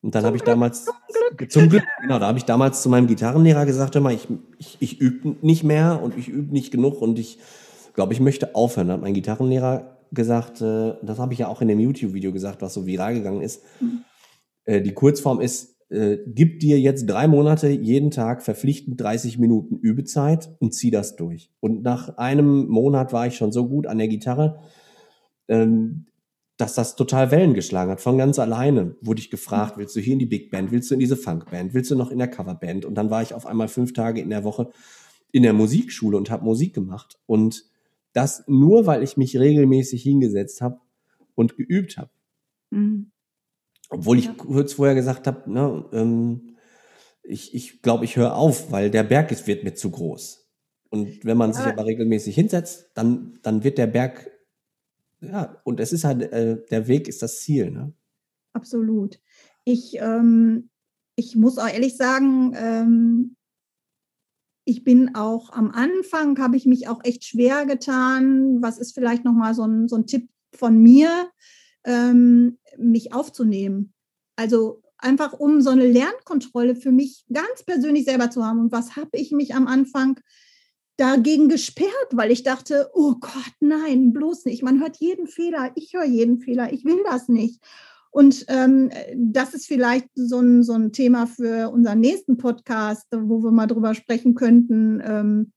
Und 0.00 0.14
dann 0.14 0.24
habe 0.24 0.36
ich 0.36 0.42
damals 0.42 0.84
zum 0.84 0.94
Glück, 1.36 1.52
zum 1.52 1.68
Glück 1.68 1.84
genau, 2.02 2.18
da 2.18 2.26
habe 2.26 2.38
ich 2.38 2.44
damals 2.44 2.82
zu 2.82 2.90
meinem 2.90 3.06
Gitarrenlehrer 3.06 3.64
gesagt, 3.64 3.94
hör 3.94 4.02
mal, 4.02 4.12
ich, 4.12 4.28
ich, 4.58 4.76
ich 4.80 5.00
übe 5.00 5.36
nicht 5.40 5.64
mehr 5.64 6.02
und 6.02 6.16
ich 6.18 6.28
übe 6.28 6.52
nicht 6.52 6.70
genug 6.70 7.00
und 7.00 7.18
ich 7.18 7.38
glaube, 7.94 8.12
ich 8.12 8.20
möchte 8.20 8.54
aufhören. 8.54 8.88
Da 8.88 8.94
hat 8.94 9.00
mein 9.00 9.14
Gitarrenlehrer 9.14 9.98
gesagt, 10.12 10.60
äh, 10.60 10.94
das 11.02 11.18
habe 11.18 11.32
ich 11.32 11.38
ja 11.38 11.48
auch 11.48 11.62
in 11.62 11.68
dem 11.68 11.80
YouTube-Video 11.80 12.32
gesagt, 12.32 12.60
was 12.62 12.74
so 12.74 12.86
viral 12.86 13.14
gegangen 13.14 13.40
ist. 13.40 13.62
Mhm. 13.80 14.04
Äh, 14.64 14.82
die 14.82 14.92
Kurzform 14.92 15.40
ist, 15.40 15.73
äh, 15.94 16.18
gib 16.26 16.60
dir 16.60 16.78
jetzt 16.78 17.06
drei 17.06 17.28
Monate 17.28 17.68
jeden 17.68 18.10
Tag 18.10 18.42
verpflichtend 18.42 19.00
30 19.00 19.38
Minuten 19.38 19.76
Übezeit 19.76 20.54
und 20.58 20.74
zieh 20.74 20.90
das 20.90 21.16
durch. 21.16 21.50
Und 21.60 21.82
nach 21.82 22.18
einem 22.18 22.66
Monat 22.66 23.12
war 23.12 23.26
ich 23.26 23.36
schon 23.36 23.52
so 23.52 23.68
gut 23.68 23.86
an 23.86 23.98
der 23.98 24.08
Gitarre, 24.08 24.60
ähm, 25.48 26.06
dass 26.56 26.74
das 26.74 26.96
total 26.96 27.30
Wellen 27.30 27.54
geschlagen 27.54 27.90
hat. 27.90 28.00
Von 28.00 28.18
ganz 28.18 28.38
alleine 28.38 28.96
wurde 29.00 29.20
ich 29.20 29.30
gefragt, 29.30 29.76
willst 29.76 29.96
du 29.96 30.00
hier 30.00 30.12
in 30.12 30.18
die 30.18 30.26
Big 30.26 30.50
Band, 30.50 30.70
willst 30.70 30.90
du 30.90 30.94
in 30.94 31.00
diese 31.00 31.16
Funkband, 31.16 31.74
willst 31.74 31.90
du 31.90 31.96
noch 31.96 32.10
in 32.10 32.18
der 32.18 32.28
Coverband? 32.28 32.84
Und 32.84 32.94
dann 32.94 33.10
war 33.10 33.22
ich 33.22 33.34
auf 33.34 33.46
einmal 33.46 33.68
fünf 33.68 33.92
Tage 33.92 34.20
in 34.20 34.30
der 34.30 34.44
Woche 34.44 34.70
in 35.32 35.42
der 35.42 35.52
Musikschule 35.52 36.16
und 36.16 36.30
habe 36.30 36.44
Musik 36.44 36.74
gemacht. 36.74 37.18
Und 37.26 37.64
das 38.12 38.44
nur, 38.46 38.86
weil 38.86 39.02
ich 39.02 39.16
mich 39.16 39.36
regelmäßig 39.36 40.02
hingesetzt 40.02 40.60
habe 40.60 40.80
und 41.34 41.56
geübt 41.56 41.98
habe. 41.98 42.10
Mhm. 42.70 43.10
Obwohl 43.94 44.18
ich 44.18 44.26
ja. 44.26 44.34
kurz 44.34 44.74
vorher 44.74 44.94
gesagt 44.94 45.26
habe, 45.26 45.50
ne, 45.50 45.84
ähm, 45.92 46.56
ich 47.22 47.50
glaube, 47.50 47.56
ich, 47.56 47.82
glaub, 47.82 48.02
ich 48.02 48.16
höre 48.16 48.36
auf, 48.36 48.70
weil 48.70 48.90
der 48.90 49.02
Berg 49.02 49.30
ist, 49.32 49.46
wird 49.46 49.64
mir 49.64 49.74
zu 49.74 49.90
groß. 49.90 50.46
Und 50.90 51.24
wenn 51.24 51.36
man 51.36 51.52
sich 51.52 51.64
aber 51.64 51.86
regelmäßig 51.86 52.34
hinsetzt, 52.34 52.90
dann, 52.94 53.38
dann 53.42 53.64
wird 53.64 53.78
der 53.78 53.88
Berg, 53.88 54.30
ja, 55.20 55.60
und 55.64 55.80
es 55.80 55.92
ist 55.92 56.04
halt, 56.04 56.22
äh, 56.22 56.64
der 56.70 56.86
Weg 56.86 57.08
ist 57.08 57.22
das 57.22 57.40
Ziel. 57.40 57.70
Ne? 57.70 57.92
Absolut. 58.52 59.18
Ich, 59.64 59.98
ähm, 59.98 60.70
ich 61.16 61.34
muss 61.34 61.58
auch 61.58 61.68
ehrlich 61.68 61.96
sagen, 61.96 62.52
ähm, 62.56 63.36
ich 64.64 64.84
bin 64.84 65.14
auch 65.14 65.50
am 65.50 65.70
Anfang, 65.70 66.38
habe 66.38 66.56
ich 66.56 66.66
mich 66.66 66.88
auch 66.88 67.00
echt 67.04 67.24
schwer 67.24 67.66
getan. 67.66 68.62
Was 68.62 68.78
ist 68.78 68.94
vielleicht 68.94 69.24
nochmal 69.24 69.54
so 69.54 69.64
ein, 69.64 69.88
so 69.88 69.96
ein 69.96 70.06
Tipp 70.06 70.28
von 70.54 70.78
mir, 70.78 71.30
ähm, 71.84 72.58
mich 72.76 73.12
aufzunehmen? 73.12 73.92
Also 74.36 74.82
einfach 74.98 75.32
um 75.34 75.60
so 75.60 75.70
eine 75.70 75.86
Lernkontrolle 75.86 76.76
für 76.76 76.92
mich 76.92 77.24
ganz 77.32 77.62
persönlich 77.64 78.04
selber 78.04 78.30
zu 78.30 78.44
haben. 78.44 78.60
Und 78.60 78.72
was 78.72 78.96
habe 78.96 79.10
ich 79.12 79.32
mich 79.32 79.54
am 79.54 79.66
Anfang 79.66 80.18
dagegen 80.96 81.48
gesperrt, 81.48 82.08
weil 82.12 82.30
ich 82.30 82.42
dachte, 82.42 82.90
oh 82.94 83.14
Gott, 83.20 83.52
nein, 83.60 84.12
bloß 84.12 84.44
nicht. 84.44 84.62
Man 84.62 84.80
hört 84.80 84.98
jeden 84.98 85.26
Fehler, 85.26 85.72
ich 85.74 85.92
höre 85.92 86.04
jeden 86.04 86.38
Fehler, 86.38 86.72
ich 86.72 86.84
will 86.84 87.02
das 87.04 87.28
nicht. 87.28 87.60
Und 88.10 88.44
ähm, 88.46 88.90
das 89.16 89.54
ist 89.54 89.66
vielleicht 89.66 90.08
so 90.14 90.38
ein, 90.38 90.62
so 90.62 90.74
ein 90.74 90.92
Thema 90.92 91.26
für 91.26 91.70
unseren 91.70 91.98
nächsten 91.98 92.36
Podcast, 92.36 93.08
wo 93.10 93.42
wir 93.42 93.50
mal 93.50 93.66
drüber 93.66 93.94
sprechen 93.94 94.36
könnten. 94.36 95.02
Ähm, 95.04 95.52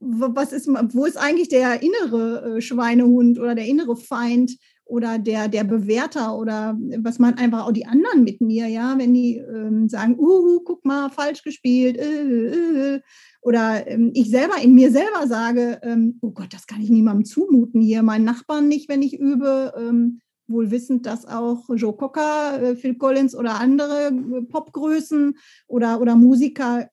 was 0.00 0.52
ist, 0.52 0.66
wo 0.66 1.04
ist 1.04 1.16
eigentlich 1.16 1.48
der 1.48 1.80
innere 1.80 2.56
äh, 2.56 2.60
Schweinehund 2.60 3.38
oder 3.38 3.54
der 3.54 3.66
innere 3.66 3.96
Feind 3.96 4.56
oder 4.92 5.18
der, 5.18 5.48
der 5.48 5.64
Bewerter 5.64 6.36
oder 6.36 6.78
was 6.98 7.18
man 7.18 7.38
einfach 7.38 7.66
auch 7.66 7.72
die 7.72 7.86
anderen 7.86 8.24
mit 8.24 8.42
mir, 8.42 8.66
ja, 8.66 8.94
wenn 8.98 9.14
die 9.14 9.38
ähm, 9.38 9.88
sagen, 9.88 10.18
uh, 10.18 10.60
guck 10.60 10.84
mal, 10.84 11.08
falsch 11.08 11.42
gespielt, 11.42 11.96
äh, 11.96 12.96
äh, 12.96 13.00
oder 13.40 13.86
ähm, 13.86 14.10
ich 14.12 14.28
selber 14.28 14.56
in 14.62 14.74
mir 14.74 14.90
selber 14.92 15.26
sage, 15.26 15.80
ähm, 15.82 16.18
oh 16.20 16.32
Gott, 16.32 16.52
das 16.52 16.66
kann 16.66 16.82
ich 16.82 16.90
niemandem 16.90 17.24
zumuten 17.24 17.80
hier, 17.80 18.02
meinen 18.02 18.26
Nachbarn 18.26 18.68
nicht, 18.68 18.90
wenn 18.90 19.00
ich 19.00 19.18
übe, 19.18 19.72
ähm, 19.78 20.20
wohl 20.46 20.70
wissend, 20.70 21.06
dass 21.06 21.24
auch 21.24 21.70
Joe 21.74 21.96
Cocker, 21.96 22.62
äh, 22.62 22.76
Phil 22.76 22.96
Collins 22.96 23.34
oder 23.34 23.60
andere 23.60 24.08
äh, 24.08 24.42
Popgrößen 24.42 25.38
oder, 25.68 26.02
oder 26.02 26.16
Musiker 26.16 26.86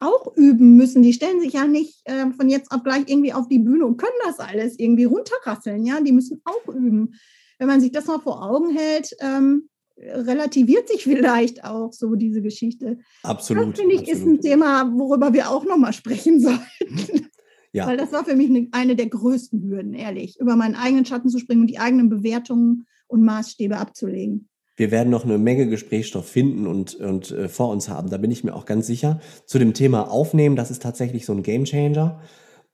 auch 0.00 0.36
üben 0.36 0.76
müssen. 0.76 1.02
Die 1.02 1.12
stellen 1.12 1.40
sich 1.40 1.54
ja 1.54 1.66
nicht 1.66 2.00
äh, 2.04 2.30
von 2.36 2.48
jetzt 2.48 2.70
auf 2.70 2.82
gleich 2.82 3.04
irgendwie 3.06 3.32
auf 3.32 3.48
die 3.48 3.58
Bühne 3.58 3.86
und 3.86 3.96
können 3.96 4.12
das 4.24 4.38
alles 4.38 4.78
irgendwie 4.78 5.04
runterrasseln. 5.04 5.84
Ja, 5.84 6.00
die 6.00 6.12
müssen 6.12 6.42
auch 6.44 6.74
üben. 6.74 7.14
Wenn 7.58 7.68
man 7.68 7.80
sich 7.80 7.92
das 7.92 8.06
mal 8.06 8.20
vor 8.20 8.42
Augen 8.42 8.76
hält, 8.76 9.16
ähm, 9.20 9.68
relativiert 9.98 10.88
sich 10.88 11.04
vielleicht 11.04 11.64
auch 11.64 11.92
so 11.92 12.14
diese 12.14 12.42
Geschichte. 12.42 12.98
Absolut. 13.22 13.72
Das 13.72 13.80
finde 13.80 13.94
ich 13.94 14.00
absolut. 14.02 14.20
ist 14.20 14.26
ein 14.26 14.40
Thema, 14.40 14.92
worüber 14.94 15.32
wir 15.32 15.50
auch 15.50 15.64
noch 15.64 15.78
mal 15.78 15.92
sprechen 15.92 16.40
sollten. 16.40 17.28
Ja. 17.72 17.86
Weil 17.86 17.96
das 17.96 18.12
war 18.12 18.24
für 18.24 18.36
mich 18.36 18.48
eine, 18.48 18.68
eine 18.72 18.96
der 18.96 19.08
größten 19.08 19.62
Hürden, 19.62 19.94
ehrlich, 19.94 20.38
über 20.40 20.56
meinen 20.56 20.74
eigenen 20.74 21.04
Schatten 21.04 21.28
zu 21.28 21.38
springen 21.38 21.62
und 21.62 21.66
die 21.68 21.78
eigenen 21.78 22.08
Bewertungen 22.08 22.86
und 23.06 23.22
Maßstäbe 23.22 23.76
abzulegen. 23.76 24.48
Wir 24.76 24.90
werden 24.90 25.08
noch 25.08 25.24
eine 25.24 25.38
Menge 25.38 25.66
Gesprächsstoff 25.66 26.28
finden 26.28 26.66
und, 26.66 26.94
und 26.96 27.30
äh, 27.30 27.48
vor 27.48 27.70
uns 27.70 27.88
haben, 27.88 28.10
da 28.10 28.18
bin 28.18 28.30
ich 28.30 28.44
mir 28.44 28.54
auch 28.54 28.66
ganz 28.66 28.86
sicher. 28.86 29.20
Zu 29.46 29.58
dem 29.58 29.72
Thema 29.72 30.10
Aufnehmen, 30.10 30.54
das 30.54 30.70
ist 30.70 30.82
tatsächlich 30.82 31.24
so 31.24 31.32
ein 31.32 31.42
Gamechanger. 31.42 32.20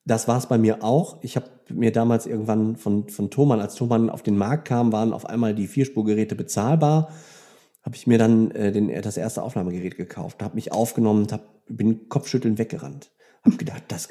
Das 0.05 0.27
war 0.27 0.37
es 0.37 0.47
bei 0.47 0.59
mir 0.59 0.83
auch. 0.83 1.19
Ich 1.23 1.37
habe 1.37 1.47
mir 1.71 1.93
damals 1.93 2.27
irgendwann 2.27 2.77
von, 2.77 3.09
von 3.09 3.31
Thomann, 3.31 3.61
als 3.61 3.77
Thomann 3.77 4.11
auf 4.11 4.23
den 4.23 4.37
Markt 4.37 4.67
kam, 4.67 4.93
waren 4.93 5.13
auf 5.13 5.27
einmal 5.27 5.55
die 5.55 5.69
Vierspurgeräte 5.69 6.35
bezahlbar. 6.35 7.13
Habe 7.85 7.95
ich 7.95 8.09
mir 8.09 8.19
dann 8.19 8.51
äh, 8.51 8.73
den, 8.73 8.89
das 9.01 9.17
erste 9.17 9.43
Aufnahmegerät 9.43 9.97
gekauft, 9.97 10.43
habe 10.43 10.57
mich 10.57 10.73
aufgenommen, 10.73 11.29
hab, 11.31 11.45
bin 11.69 12.09
Kopfschütteln 12.09 12.59
weggerannt. 12.59 13.13
Hab 13.45 13.59
gedacht, 13.59 13.83
das, 13.89 14.09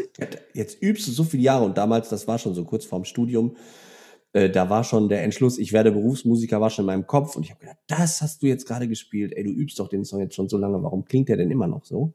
jetzt 0.54 0.82
übst 0.82 1.08
du 1.08 1.12
so 1.12 1.24
viele 1.24 1.44
Jahre 1.44 1.64
und 1.66 1.78
damals, 1.78 2.10
das 2.10 2.28
war 2.28 2.38
schon 2.38 2.54
so 2.54 2.66
kurz 2.66 2.86
vorm 2.86 3.06
Studium, 3.06 3.56
äh, 4.34 4.50
da 4.50 4.70
war 4.70 4.84
schon 4.84 5.10
der 5.10 5.24
Entschluss, 5.24 5.58
ich 5.58 5.74
werde 5.74 5.92
Berufsmusiker, 5.92 6.62
war 6.62 6.70
schon 6.70 6.84
in 6.84 6.88
meinem 6.88 7.08
Kopf 7.08 7.36
und 7.36 7.44
ich 7.44 7.52
habe 7.52 7.60
gedacht, 7.60 7.80
das 7.88 8.22
hast 8.22 8.42
du 8.42 8.48
jetzt 8.48 8.66
gerade 8.66 8.88
gespielt, 8.88 9.34
ey, 9.36 9.44
du 9.44 9.52
übst 9.52 9.80
doch 9.80 9.90
den 9.90 10.06
Song 10.06 10.22
jetzt 10.22 10.36
schon 10.36 10.50
so 10.50 10.58
lange, 10.58 10.82
warum 10.84 11.06
klingt 11.06 11.30
der 11.30 11.38
denn 11.38 11.52
immer 11.52 11.68
noch 11.68 11.86
so? 11.86 12.14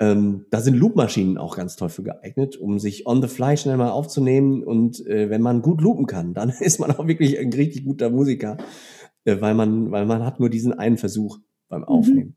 Ähm, 0.00 0.46
da 0.50 0.60
sind 0.60 0.74
Loopmaschinen 0.74 1.38
auch 1.38 1.56
ganz 1.56 1.76
toll 1.76 1.88
für 1.88 2.02
geeignet, 2.02 2.56
um 2.56 2.80
sich 2.80 3.06
on 3.06 3.22
the 3.22 3.28
fly 3.28 3.56
schnell 3.56 3.76
mal 3.76 3.90
aufzunehmen 3.90 4.64
und 4.64 5.06
äh, 5.06 5.30
wenn 5.30 5.40
man 5.40 5.62
gut 5.62 5.80
loopen 5.80 6.06
kann, 6.06 6.34
dann 6.34 6.48
ist 6.60 6.80
man 6.80 6.90
auch 6.90 7.06
wirklich 7.06 7.38
ein 7.38 7.52
richtig 7.52 7.84
guter 7.84 8.10
Musiker, 8.10 8.56
äh, 9.24 9.40
weil 9.40 9.54
man, 9.54 9.90
weil 9.92 10.06
man 10.06 10.24
hat 10.24 10.40
nur 10.40 10.50
diesen 10.50 10.72
einen 10.72 10.96
Versuch 10.96 11.38
beim 11.68 11.82
mhm. 11.82 11.88
Aufnehmen. 11.88 12.36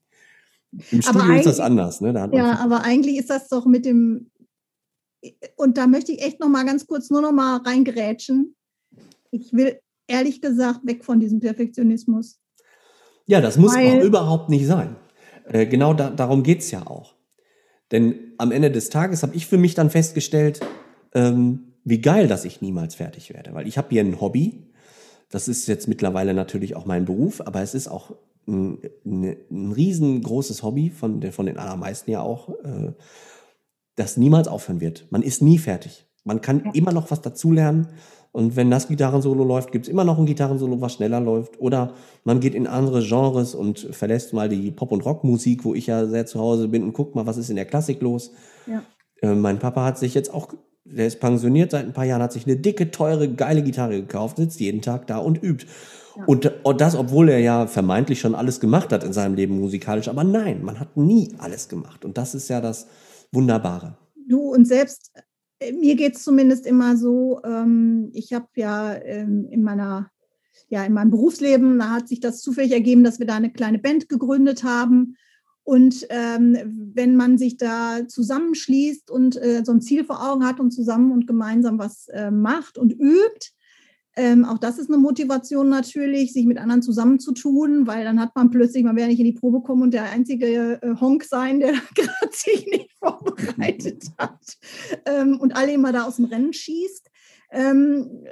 Mhm. 0.72 0.82
Im 0.92 1.02
Studio 1.02 1.34
ist 1.36 1.46
das 1.46 1.60
anders. 1.60 2.02
Ne? 2.02 2.12
Da 2.12 2.30
ja, 2.34 2.60
aber 2.60 2.84
eigentlich 2.84 3.18
ist 3.18 3.30
das 3.30 3.48
doch 3.48 3.66
mit 3.66 3.86
dem, 3.86 4.30
und 5.56 5.78
da 5.78 5.88
möchte 5.88 6.12
ich 6.12 6.22
echt 6.22 6.40
noch 6.42 6.50
mal 6.50 6.66
ganz 6.66 6.86
kurz 6.86 7.10
nur 7.10 7.22
noch 7.22 7.32
mal 7.32 7.58
reingerätschen. 7.58 8.57
Ich 9.32 9.54
will 9.54 9.80
ehrlich 10.08 10.42
gesagt 10.42 10.82
weg 10.86 11.04
von 11.04 11.20
diesem 11.20 11.40
Perfektionismus. 11.40 12.40
Ja, 13.26 13.42
das 13.42 13.58
muss 13.58 13.76
Weil, 13.76 14.00
auch 14.00 14.04
überhaupt 14.04 14.50
nicht 14.50 14.66
sein. 14.66 14.96
Äh, 15.46 15.66
genau 15.66 15.94
da, 15.94 16.10
darum 16.10 16.44
geht 16.44 16.60
es 16.60 16.72
ja 16.72 16.88
auch. 16.88 17.16
Denn 17.92 18.34
am 18.38 18.52
Ende 18.52 18.72
des 18.72 18.90
Tages 18.90 19.24
habe 19.24 19.36
ich 19.36 19.48
für 19.48 19.58
mich 19.58 19.76
dann 19.76 19.90
festgestellt, 19.90 20.60
ähm, 21.14 21.74
wie 21.84 22.02
geil, 22.02 22.28
dass 22.28 22.46
ich 22.46 22.62
niemals 22.62 22.96
fertig 22.96 23.34
werde. 23.34 23.54
Weil 23.54 23.68
ich 23.68 23.78
habe 23.78 23.90
hier 23.90 24.02
ein 24.02 24.20
Hobby. 24.20 24.66
Das 25.30 25.48
ist 25.48 25.68
jetzt 25.68 25.88
mittlerweile 25.88 26.34
natürlich 26.34 26.76
auch 26.76 26.86
mein 26.86 27.06
Beruf, 27.06 27.42
aber 27.42 27.62
es 27.62 27.74
ist 27.74 27.88
auch 27.88 28.16
ein, 28.48 28.80
ein 29.06 29.72
riesengroßes 29.74 30.64
Hobby 30.64 30.90
von, 30.90 31.22
von 31.32 31.46
den 31.46 31.58
allermeisten 31.58 32.12
ja 32.12 32.22
auch, 32.22 32.50
äh, 32.50 32.94
das 33.96 34.16
niemals 34.16 34.48
aufhören 34.48 34.80
wird. 34.80 35.08
Man 35.10 35.22
ist 35.22 35.42
nie 35.42 35.58
fertig. 35.58 36.06
Man 36.24 36.42
kann 36.42 36.64
ja. 36.66 36.72
immer 36.74 36.92
noch 36.92 37.10
was 37.10 37.22
dazulernen. 37.22 37.88
Und 38.38 38.56
wenn 38.56 38.70
das 38.70 38.88
Gitarrensolo 38.88 39.44
läuft, 39.44 39.72
gibt 39.72 39.88
es 39.88 39.92
immer 39.92 40.04
noch 40.04 40.20
ein 40.20 40.28
Gitarrensolo, 40.28 40.80
was 40.80 40.94
schneller 40.94 41.20
läuft. 41.20 41.60
Oder 41.60 41.96
man 42.24 42.40
geht 42.40 42.54
in 42.54 42.68
andere 42.68 43.02
Genres 43.02 43.56
und 43.56 43.80
verlässt 43.80 44.32
mal 44.32 44.48
die 44.48 44.70
Pop- 44.70 44.92
und 44.92 45.04
Rockmusik, 45.04 45.66
wo 45.66 45.74
ich 45.74 45.88
ja 45.88 46.06
sehr 46.06 46.28
zu 46.28 46.40
Hause 46.40 46.68
bin 46.68 46.84
und 46.84 46.94
guckt 46.94 47.16
mal, 47.16 47.26
was 47.26 47.38
ist 47.38 47.50
in 47.50 47.56
der 47.56 47.66
Klassik 47.66 48.00
los. 48.00 48.32
Ja. 48.68 48.84
Äh, 49.24 49.34
mein 49.34 49.58
Papa 49.58 49.84
hat 49.84 49.98
sich 49.98 50.14
jetzt 50.14 50.32
auch, 50.32 50.50
der 50.86 51.08
ist 51.08 51.20
pensioniert 51.20 51.72
seit 51.72 51.88
ein 51.88 51.94
paar 51.94 52.06
Jahren, 52.06 52.22
hat 52.22 52.32
sich 52.32 52.46
eine 52.46 52.58
dicke, 52.58 52.92
teure, 52.92 53.28
geile 53.28 53.64
Gitarre 53.64 53.96
gekauft, 53.96 54.38
sitzt 54.38 54.60
jeden 54.60 54.84
Tag 54.84 55.08
da 55.08 55.18
und 55.18 55.42
übt. 55.42 55.66
Und, 56.28 56.64
und 56.64 56.80
das, 56.80 56.96
obwohl 56.96 57.30
er 57.30 57.40
ja 57.40 57.66
vermeintlich 57.66 58.20
schon 58.20 58.36
alles 58.36 58.60
gemacht 58.60 58.94
hat 58.94 59.04
in 59.04 59.14
seinem 59.14 59.34
Leben 59.34 59.60
musikalisch. 59.60 60.10
Aber 60.10 60.24
nein, 60.24 60.64
man 60.64 60.80
hat 60.80 60.96
nie 60.96 61.34
alles 61.40 61.70
gemacht. 61.70 62.06
Und 62.06 62.20
das 62.20 62.36
ist 62.36 62.50
ja 62.50 62.62
das 62.62 62.86
Wunderbare. 63.32 63.98
Du 64.30 64.54
und 64.54 64.68
selbst, 64.68 65.12
mir 65.74 65.96
geht 65.96 66.16
es 66.16 66.24
zumindest 66.24 66.66
immer 66.66 66.98
so, 66.98 67.42
ähm, 67.44 68.10
ich 68.14 68.34
habe 68.34 68.48
ja 68.56 68.96
ähm, 68.96 69.48
in 69.50 69.64
meiner 69.64 70.12
ja, 70.70 70.84
in 70.84 70.94
meinem 70.94 71.12
Berufsleben, 71.12 71.80
da 71.80 71.92
hat 71.92 72.08
sich 72.08 72.20
das 72.20 72.42
zufällig 72.42 72.72
ergeben, 72.72 73.04
dass 73.04 73.20
wir 73.20 73.26
da 73.26 73.36
eine 73.36 73.52
kleine 73.52 73.80
Band 73.80 74.10
gegründet 74.10 74.64
haben. 74.64 75.16
Und 75.64 76.08
ähm, 76.10 76.92
wenn 76.94 77.16
man 77.16 77.38
sich 77.38 77.58
da 77.58 78.08
zusammenschließt 78.08 79.12
und 79.12 79.36
äh, 79.36 79.64
so 79.66 79.74
ein 79.74 79.82
Ziel 79.82 80.06
vor 80.06 80.26
Augen 80.26 80.46
hat 80.46 80.60
und 80.60 80.72
zusammen 80.72 81.12
und 81.12 81.28
gemeinsam 81.28 81.78
was 81.78 82.08
äh, 82.08 82.32
macht 82.32 82.78
und 82.78 82.94
übt, 82.94 83.52
ähm, 84.18 84.46
auch 84.46 84.58
das 84.58 84.80
ist 84.80 84.90
eine 84.90 84.98
Motivation 84.98 85.70
natürlich, 85.70 86.34
sich 86.34 86.48
mit 86.48 86.58
anderen 86.58 86.82
zusammenzutun, 86.82 87.86
weil 87.86 88.04
dann 88.04 88.20
hat 88.20 88.36
man 88.36 88.50
plötzlich, 88.50 88.84
man 88.84 88.96
wäre 88.96 89.08
nicht 89.08 89.20
in 89.20 89.26
die 89.26 89.34
Probe 89.34 89.62
kommen 89.62 89.84
und 89.84 89.94
der 89.94 90.06
einzige 90.06 90.82
äh, 90.82 90.96
Honk 91.00 91.24
sein, 91.24 91.60
der 91.60 91.74
gerade 91.96 92.32
sich 92.32 92.66
nicht 92.66 92.90
vorbereitet 92.98 94.06
hat 94.18 94.58
ähm, 95.06 95.40
und 95.40 95.56
alle 95.56 95.72
immer 95.72 95.92
da 95.92 96.06
aus 96.06 96.16
dem 96.16 96.26
Rennen 96.26 96.52
schießt. 96.52 97.12
Ähm, 97.52 98.26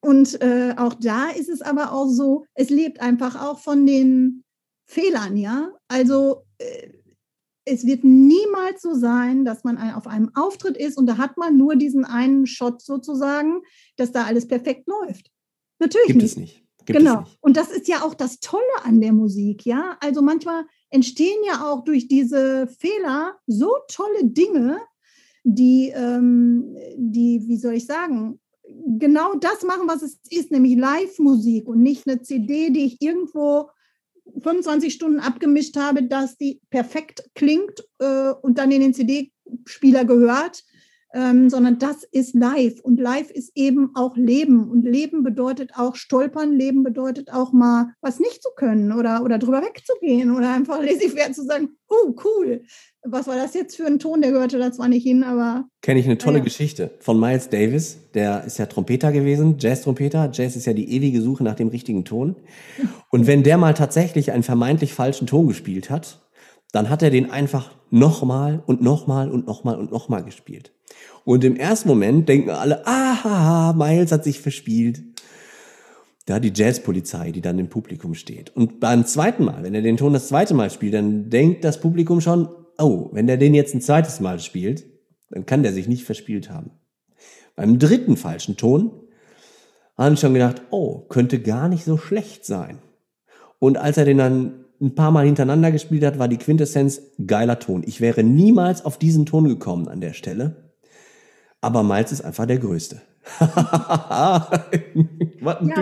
und 0.00 0.40
äh, 0.40 0.74
auch 0.76 0.94
da 0.94 1.30
ist 1.30 1.48
es 1.48 1.60
aber 1.60 1.92
auch 1.92 2.08
so, 2.08 2.44
es 2.54 2.70
lebt 2.70 3.00
einfach 3.00 3.42
auch 3.42 3.58
von 3.58 3.84
den 3.84 4.44
Fehlern, 4.86 5.36
ja. 5.36 5.72
Also 5.88 6.44
äh, 6.58 6.88
es 7.64 7.84
wird 7.84 8.04
niemals 8.04 8.80
so 8.80 8.94
sein, 8.94 9.44
dass 9.44 9.64
man 9.64 9.76
auf 9.78 10.06
einem 10.06 10.30
Auftritt 10.34 10.76
ist 10.76 10.98
und 10.98 11.06
da 11.06 11.18
hat 11.18 11.36
man 11.36 11.56
nur 11.56 11.74
diesen 11.74 12.04
einen 12.04 12.46
Shot 12.46 12.80
sozusagen, 12.80 13.62
dass 13.96 14.12
da 14.12 14.24
alles 14.24 14.46
perfekt 14.46 14.86
läuft. 14.86 15.31
Natürlich 15.82 16.06
Gibt 16.06 16.22
nicht. 16.22 16.30
es 16.30 16.36
nicht. 16.36 16.64
Gibt 16.86 16.98
genau. 16.98 17.22
Es 17.22 17.26
nicht. 17.26 17.38
Und 17.40 17.56
das 17.56 17.70
ist 17.72 17.88
ja 17.88 18.02
auch 18.04 18.14
das 18.14 18.38
Tolle 18.38 18.62
an 18.84 19.00
der 19.00 19.12
Musik, 19.12 19.66
ja. 19.66 19.96
Also 20.00 20.22
manchmal 20.22 20.64
entstehen 20.90 21.42
ja 21.44 21.68
auch 21.68 21.82
durch 21.82 22.06
diese 22.06 22.68
Fehler 22.68 23.34
so 23.48 23.72
tolle 23.88 24.24
Dinge, 24.24 24.78
die, 25.42 25.92
ähm, 25.94 26.76
die, 26.96 27.42
wie 27.46 27.56
soll 27.56 27.74
ich 27.74 27.86
sagen, 27.86 28.38
genau 28.98 29.34
das 29.34 29.64
machen, 29.64 29.88
was 29.88 30.02
es 30.02 30.20
ist, 30.30 30.52
nämlich 30.52 30.76
Live-Musik 30.76 31.66
und 31.66 31.82
nicht 31.82 32.06
eine 32.06 32.22
CD, 32.22 32.70
die 32.70 32.84
ich 32.84 33.02
irgendwo 33.02 33.68
25 34.40 34.94
Stunden 34.94 35.18
abgemischt 35.18 35.76
habe, 35.76 36.04
dass 36.04 36.36
die 36.36 36.60
perfekt 36.70 37.28
klingt 37.34 37.84
äh, 37.98 38.30
und 38.40 38.58
dann 38.58 38.70
in 38.70 38.82
den 38.82 38.94
CD-Spieler 38.94 40.04
gehört, 40.04 40.62
ähm, 41.14 41.50
sondern 41.50 41.78
das 41.78 42.04
ist 42.04 42.34
live. 42.34 42.80
Und 42.80 42.98
live 42.98 43.30
ist 43.30 43.52
eben 43.54 43.90
auch 43.94 44.16
Leben. 44.16 44.70
Und 44.70 44.84
Leben 44.84 45.22
bedeutet 45.22 45.72
auch 45.76 45.94
stolpern, 45.94 46.52
Leben 46.52 46.82
bedeutet 46.82 47.32
auch 47.32 47.52
mal 47.52 47.92
was 48.00 48.18
nicht 48.18 48.42
zu 48.42 48.48
können 48.56 48.92
oder, 48.92 49.22
oder 49.22 49.38
drüber 49.38 49.62
wegzugehen 49.62 50.34
oder 50.34 50.54
einfach 50.54 50.80
laissez-faire 50.82 51.32
zu 51.32 51.44
sagen, 51.44 51.70
oh, 51.88 52.14
cool. 52.24 52.62
Was 53.04 53.26
war 53.26 53.36
das 53.36 53.52
jetzt 53.54 53.76
für 53.76 53.84
ein 53.84 53.98
Ton? 53.98 54.22
Der 54.22 54.30
gehörte 54.30 54.58
da 54.58 54.70
zwar 54.72 54.88
nicht 54.88 55.02
hin, 55.02 55.24
aber. 55.24 55.64
Kenne 55.82 55.98
ich 55.98 56.06
eine 56.06 56.18
tolle 56.18 56.38
ja. 56.38 56.44
Geschichte 56.44 56.92
von 57.00 57.18
Miles 57.18 57.48
Davis. 57.48 57.98
Der 58.14 58.44
ist 58.44 58.58
ja 58.58 58.66
Trompeter 58.66 59.10
gewesen, 59.10 59.56
Jazz-Trompeter. 59.58 60.30
Jazz 60.32 60.54
ist 60.54 60.66
ja 60.66 60.72
die 60.72 60.90
ewige 60.92 61.20
Suche 61.20 61.42
nach 61.42 61.56
dem 61.56 61.68
richtigen 61.68 62.04
Ton. 62.04 62.36
Und 63.10 63.26
wenn 63.26 63.42
der 63.42 63.58
mal 63.58 63.74
tatsächlich 63.74 64.32
einen 64.32 64.44
vermeintlich 64.44 64.94
falschen 64.94 65.26
Ton 65.26 65.48
gespielt 65.48 65.90
hat, 65.90 66.22
dann 66.72 66.88
hat 66.88 67.02
er 67.02 67.10
den 67.10 67.30
einfach 67.30 67.70
nochmal 67.90 68.62
und 68.66 68.82
nochmal 68.82 69.30
und 69.30 69.46
nochmal 69.46 69.78
und 69.78 69.92
nochmal 69.92 70.24
gespielt. 70.24 70.72
Und 71.24 71.44
im 71.44 71.56
ersten 71.56 71.88
Moment 71.88 72.28
denken 72.28 72.50
alle, 72.50 72.86
aha, 72.86 73.74
Miles 73.74 74.10
hat 74.10 74.24
sich 74.24 74.40
verspielt. 74.40 75.02
Da 76.26 76.40
die 76.40 76.52
Jazzpolizei, 76.54 77.32
die 77.32 77.40
dann 77.40 77.58
im 77.58 77.68
Publikum 77.68 78.14
steht. 78.14 78.54
Und 78.56 78.80
beim 78.80 79.04
zweiten 79.04 79.44
Mal, 79.44 79.62
wenn 79.62 79.74
er 79.74 79.82
den 79.82 79.96
Ton 79.96 80.12
das 80.12 80.28
zweite 80.28 80.54
Mal 80.54 80.70
spielt, 80.70 80.94
dann 80.94 81.30
denkt 81.30 81.64
das 81.64 81.80
Publikum 81.80 82.20
schon, 82.20 82.48
oh, 82.78 83.08
wenn 83.12 83.26
der 83.26 83.36
den 83.36 83.54
jetzt 83.54 83.74
ein 83.74 83.80
zweites 83.80 84.20
Mal 84.20 84.38
spielt, 84.38 84.86
dann 85.30 85.46
kann 85.46 85.62
der 85.62 85.72
sich 85.72 85.88
nicht 85.88 86.04
verspielt 86.04 86.48
haben. 86.50 86.70
Beim 87.56 87.78
dritten 87.78 88.16
falschen 88.16 88.56
Ton 88.56 88.92
haben 89.98 90.16
schon 90.16 90.32
gedacht, 90.32 90.62
oh, 90.70 91.00
könnte 91.00 91.40
gar 91.40 91.68
nicht 91.68 91.84
so 91.84 91.98
schlecht 91.98 92.46
sein. 92.46 92.78
Und 93.58 93.76
als 93.76 93.96
er 93.96 94.04
den 94.04 94.18
dann 94.18 94.61
ein 94.82 94.94
paar 94.94 95.12
Mal 95.12 95.24
hintereinander 95.24 95.70
gespielt 95.70 96.04
hat, 96.04 96.18
war 96.18 96.28
die 96.28 96.38
Quintessenz 96.38 97.00
geiler 97.26 97.58
Ton. 97.58 97.84
Ich 97.86 98.00
wäre 98.00 98.24
niemals 98.24 98.84
auf 98.84 98.98
diesen 98.98 99.24
Ton 99.26 99.46
gekommen 99.48 99.88
an 99.88 100.00
der 100.00 100.12
Stelle. 100.12 100.72
Aber 101.60 101.84
Miles 101.84 102.10
ist 102.10 102.22
einfach 102.22 102.46
der 102.46 102.58
Größte. 102.58 103.00
ja, 103.40 104.48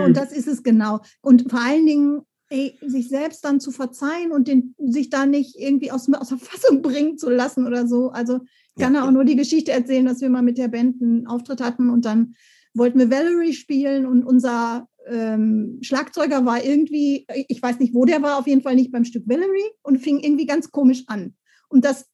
und 0.05 0.15
das 0.15 0.31
ist 0.31 0.47
es 0.47 0.61
genau. 0.61 0.99
Und 1.21 1.49
vor 1.49 1.59
allen 1.59 1.87
Dingen, 1.87 2.21
ey, 2.49 2.77
sich 2.85 3.09
selbst 3.09 3.43
dann 3.43 3.59
zu 3.59 3.71
verzeihen 3.71 4.31
und 4.31 4.47
den, 4.47 4.75
sich 4.77 5.09
da 5.09 5.25
nicht 5.25 5.55
irgendwie 5.57 5.91
aus, 5.91 6.07
aus 6.13 6.29
der 6.29 6.37
Fassung 6.37 6.83
bringen 6.83 7.17
zu 7.17 7.31
lassen 7.31 7.65
oder 7.65 7.87
so. 7.87 8.11
Also 8.11 8.41
ich 8.75 8.83
kann 8.83 8.93
ja. 8.93 9.03
auch 9.03 9.11
nur 9.11 9.25
die 9.25 9.35
Geschichte 9.35 9.71
erzählen, 9.71 10.05
dass 10.05 10.21
wir 10.21 10.29
mal 10.29 10.43
mit 10.43 10.59
der 10.59 10.67
Band 10.67 11.01
einen 11.01 11.25
Auftritt 11.25 11.61
hatten 11.61 11.89
und 11.89 12.05
dann 12.05 12.35
wollten 12.73 12.99
wir 12.99 13.09
Valerie 13.09 13.53
spielen 13.53 14.05
und 14.05 14.23
unser 14.23 14.87
ähm, 15.07 15.79
Schlagzeuger 15.81 16.45
war 16.45 16.63
irgendwie, 16.63 17.25
ich 17.47 17.61
weiß 17.61 17.79
nicht, 17.79 17.93
wo 17.93 18.05
der 18.05 18.21
war, 18.21 18.37
auf 18.37 18.47
jeden 18.47 18.61
Fall 18.61 18.75
nicht 18.75 18.91
beim 18.91 19.05
Stück 19.05 19.23
Valerie 19.27 19.71
und 19.83 19.99
fing 19.99 20.19
irgendwie 20.19 20.45
ganz 20.45 20.71
komisch 20.71 21.03
an. 21.07 21.35
Und 21.69 21.85
das 21.85 22.05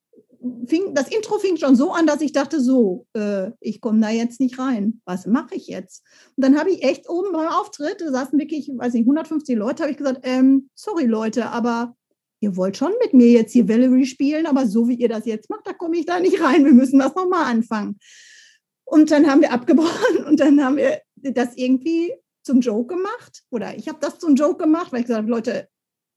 fing, 0.67 0.93
das 0.93 1.09
Intro 1.09 1.39
fing 1.39 1.57
schon 1.57 1.75
so 1.75 1.91
an, 1.91 2.07
dass 2.07 2.21
ich 2.21 2.31
dachte, 2.31 2.61
so, 2.61 3.07
äh, 3.13 3.51
ich 3.59 3.81
komme 3.81 3.99
da 3.99 4.09
jetzt 4.09 4.39
nicht 4.39 4.59
rein. 4.59 5.01
Was 5.05 5.25
mache 5.25 5.55
ich 5.55 5.67
jetzt? 5.67 6.03
Und 6.35 6.43
dann 6.43 6.59
habe 6.59 6.71
ich 6.71 6.83
echt 6.83 7.09
oben 7.09 7.31
beim 7.31 7.47
Auftritt, 7.47 8.01
da 8.01 8.11
saßen 8.11 8.39
wirklich, 8.39 8.69
weiß 8.73 8.93
nicht, 8.93 9.03
150 9.03 9.55
Leute, 9.57 9.83
habe 9.83 9.91
ich 9.91 9.97
gesagt, 9.97 10.21
ähm, 10.23 10.69
sorry 10.75 11.05
Leute, 11.05 11.49
aber 11.49 11.95
ihr 12.39 12.55
wollt 12.55 12.77
schon 12.77 12.93
mit 13.01 13.13
mir 13.13 13.31
jetzt 13.31 13.53
hier 13.53 13.67
Valerie 13.67 14.05
spielen, 14.05 14.45
aber 14.45 14.67
so 14.67 14.87
wie 14.87 14.95
ihr 14.95 15.09
das 15.09 15.25
jetzt 15.25 15.49
macht, 15.49 15.65
da 15.65 15.73
komme 15.73 15.97
ich 15.97 16.05
da 16.05 16.19
nicht 16.19 16.41
rein. 16.41 16.65
Wir 16.65 16.73
müssen 16.73 16.99
das 16.99 17.15
nochmal 17.15 17.45
anfangen. 17.45 17.97
Und 18.85 19.11
dann 19.11 19.29
haben 19.29 19.41
wir 19.41 19.51
abgebrochen 19.51 20.25
und 20.27 20.39
dann 20.39 20.63
haben 20.63 20.77
wir 20.77 21.01
das 21.15 21.55
irgendwie 21.55 22.13
zum 22.47 22.61
Joke 22.61 22.95
gemacht. 22.95 23.43
Oder 23.51 23.77
ich 23.77 23.87
habe 23.87 23.99
das 24.01 24.17
zum 24.17 24.35
Joke 24.35 24.57
gemacht, 24.57 24.91
weil 24.91 25.01
ich 25.01 25.05
gesagt 25.05 25.21
habe, 25.21 25.31
Leute, 25.31 25.69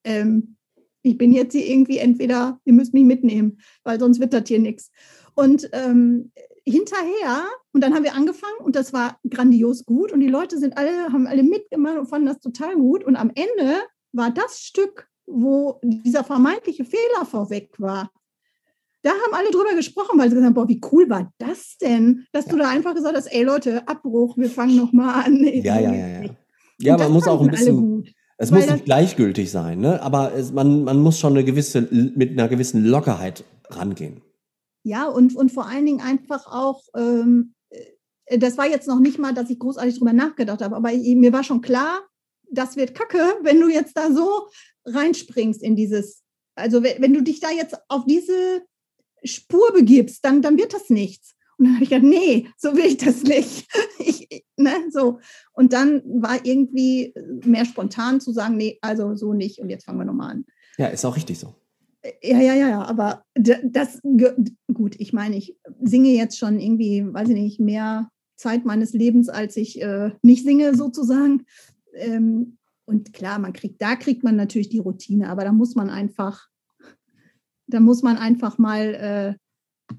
ähm, 0.05 0.57
ich 1.03 1.19
bin 1.19 1.33
jetzt 1.33 1.53
hier 1.53 1.67
irgendwie 1.67 1.99
entweder, 1.99 2.59
ihr 2.65 2.73
müsst 2.73 2.95
mich 2.95 3.05
mitnehmen, 3.05 3.59
weil 3.85 3.99
sonst 4.01 4.21
wird 4.21 4.33
das 4.33 4.45
hier 4.47 4.59
nichts. 4.59 4.91
Und 5.35 5.69
ähm, 5.73 6.33
hinterher, 6.65 7.47
und 7.73 7.83
dann 7.83 7.95
haben 7.95 8.05
wir 8.05 8.15
angefangen 8.15 8.59
und 8.61 8.77
das 8.77 8.93
war 8.93 9.19
grandios 9.29 9.85
gut 9.85 10.13
und 10.13 10.21
die 10.21 10.29
Leute 10.29 10.59
sind 10.59 10.77
alle, 10.77 11.13
haben 11.13 11.27
alle 11.27 11.43
mitgemacht 11.43 11.99
und 11.99 12.07
fanden 12.07 12.27
das 12.27 12.41
total 12.41 12.77
gut. 12.77 13.05
Und 13.05 13.17
am 13.17 13.31
Ende 13.35 13.81
war 14.13 14.31
das 14.31 14.61
Stück, 14.61 15.09
wo 15.27 15.81
dieser 15.83 16.25
vermeintliche 16.25 16.85
Fehler 16.85 17.25
vorweg 17.25 17.79
war. 17.79 18.11
Da 19.03 19.11
haben 19.11 19.33
alle 19.33 19.51
drüber 19.51 19.75
gesprochen, 19.75 20.19
weil 20.19 20.29
sie 20.29 20.37
gesagt 20.37 20.47
haben, 20.47 20.55
boah, 20.55 20.69
wie 20.69 20.81
cool 20.93 21.09
war 21.09 21.33
das 21.39 21.77
denn, 21.81 22.27
dass 22.33 22.47
ja. 22.47 22.53
du 22.53 22.59
da 22.59 22.69
einfach 22.69 22.95
gesagt 22.95 23.17
hast, 23.17 23.27
ey 23.27 23.43
Leute, 23.45 23.87
Abbruch, 23.89 24.37
wir 24.37 24.51
fangen 24.51 24.77
nochmal 24.77 25.25
an. 25.25 25.43
Ja, 25.43 25.81
ja, 25.81 25.93
ja, 25.93 26.23
ja. 26.23 26.31
Ja, 26.81 26.97
man 26.97 27.13
muss 27.13 27.29
auch 27.29 27.41
ein 27.41 27.51
bisschen, 27.51 28.09
es 28.39 28.51
muss 28.51 28.67
nicht 28.67 28.87
gleichgültig 28.87 29.51
sein, 29.51 29.81
ne? 29.81 30.01
aber 30.03 30.35
es, 30.35 30.53
man, 30.53 30.85
man 30.85 30.99
muss 30.99 31.19
schon 31.19 31.35
eine 31.35 31.45
gewisse, 31.45 31.83
mit 31.91 32.31
einer 32.31 32.49
gewissen 32.49 32.85
Lockerheit 32.85 33.45
rangehen. 33.69 34.23
Ja, 34.83 35.07
und, 35.07 35.37
und 35.37 35.53
vor 35.53 35.67
allen 35.67 35.85
Dingen 35.85 36.01
einfach 36.01 36.47
auch, 36.47 36.83
ähm, 36.97 37.55
äh, 37.69 38.39
das 38.39 38.57
war 38.57 38.67
jetzt 38.67 38.89
noch 38.89 38.99
nicht 38.99 39.19
mal, 39.19 39.35
dass 39.35 39.51
ich 39.51 39.59
großartig 39.59 39.99
drüber 39.99 40.15
nachgedacht 40.15 40.63
habe, 40.63 40.75
aber 40.75 40.91
ich, 40.93 41.17
mir 41.17 41.35
war 41.35 41.45
schon 41.45 41.61
klar, 41.61 42.01
das 42.51 42.77
wird 42.77 42.95
kacke, 42.95 43.19
wenn 43.43 43.61
du 43.61 43.69
jetzt 43.69 43.97
da 43.97 44.11
so 44.11 44.49
reinspringst 44.87 45.63
in 45.63 45.77
dieses, 45.77 46.23
also 46.55 46.83
wenn, 46.83 47.03
wenn 47.03 47.13
du 47.13 47.23
dich 47.23 47.41
da 47.41 47.51
jetzt 47.51 47.77
auf 47.89 48.07
diese 48.07 48.63
Spur 49.25 49.73
begibst, 49.73 50.25
dann, 50.25 50.43
dann 50.43 50.59
wird 50.59 50.73
das 50.73 50.91
nichts. 50.91 51.35
Und 51.59 51.67
dann 51.67 51.75
habe 51.75 51.85
ich 51.85 51.91
gedacht, 51.91 52.07
nee, 52.07 52.49
so 52.57 52.75
will 52.75 52.87
ich 52.87 52.97
das 52.97 53.23
nicht. 53.23 53.69
Ich, 53.99 54.45
ne, 54.57 54.73
so. 54.91 55.21
Und 55.53 55.75
dann 55.75 56.03
war 56.07 56.45
irgendwie 56.45 57.13
mehr 57.45 57.67
spontan 57.67 58.21
zu 58.21 58.33
sagen, 58.33 58.57
nee, 58.57 58.79
also 58.81 59.15
so 59.15 59.35
nicht. 59.35 59.59
Und 59.59 59.69
jetzt 59.69 59.85
fangen 59.85 59.99
wir 59.99 60.07
nochmal 60.07 60.31
an. 60.31 60.45
Ja, 60.79 60.87
ist 60.87 61.05
auch 61.05 61.17
richtig 61.17 61.39
so. 61.39 61.55
Ja, 62.23 62.41
ja, 62.41 62.55
ja, 62.55 62.69
ja, 62.71 62.83
aber 62.83 63.25
das, 63.35 64.01
gut, 64.03 64.97
ich 64.99 65.13
meine, 65.13 65.37
ich 65.37 65.59
singe 65.83 66.09
jetzt 66.11 66.39
schon 66.39 66.59
irgendwie, 66.59 67.05
weiß 67.07 67.29
ich 67.29 67.35
nicht, 67.35 67.61
mehr 67.61 68.09
Zeit 68.37 68.65
meines 68.65 68.95
Lebens, 68.95 69.29
als 69.29 69.57
ich 69.59 69.83
äh, 69.83 70.13
nicht 70.23 70.45
singe 70.45 70.75
sozusagen. 70.75 71.45
Ähm, 71.95 72.57
und 72.87 73.13
klar, 73.13 73.39
man 73.39 73.53
kriegt, 73.53 73.83
da 73.83 73.97
kriegt 73.97 74.25
man 74.25 74.35
natürlich 74.35 74.71
die 74.71 74.79
Routine, 74.79 75.29
aber 75.29 75.45
da 75.45 75.53
muss 75.53 75.75
man 75.75 75.91
einfach, 75.91 76.49
da 77.71 77.81
muss 77.81 78.03
man 78.03 78.17
einfach 78.17 78.59
mal, 78.59 78.95
äh, 78.95 79.97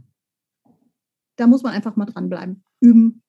da 1.37 1.47
muss 1.47 1.63
man 1.63 1.73
einfach 1.73 1.95
mal 1.95 2.05
dranbleiben, 2.05 2.63
üben 2.79 3.23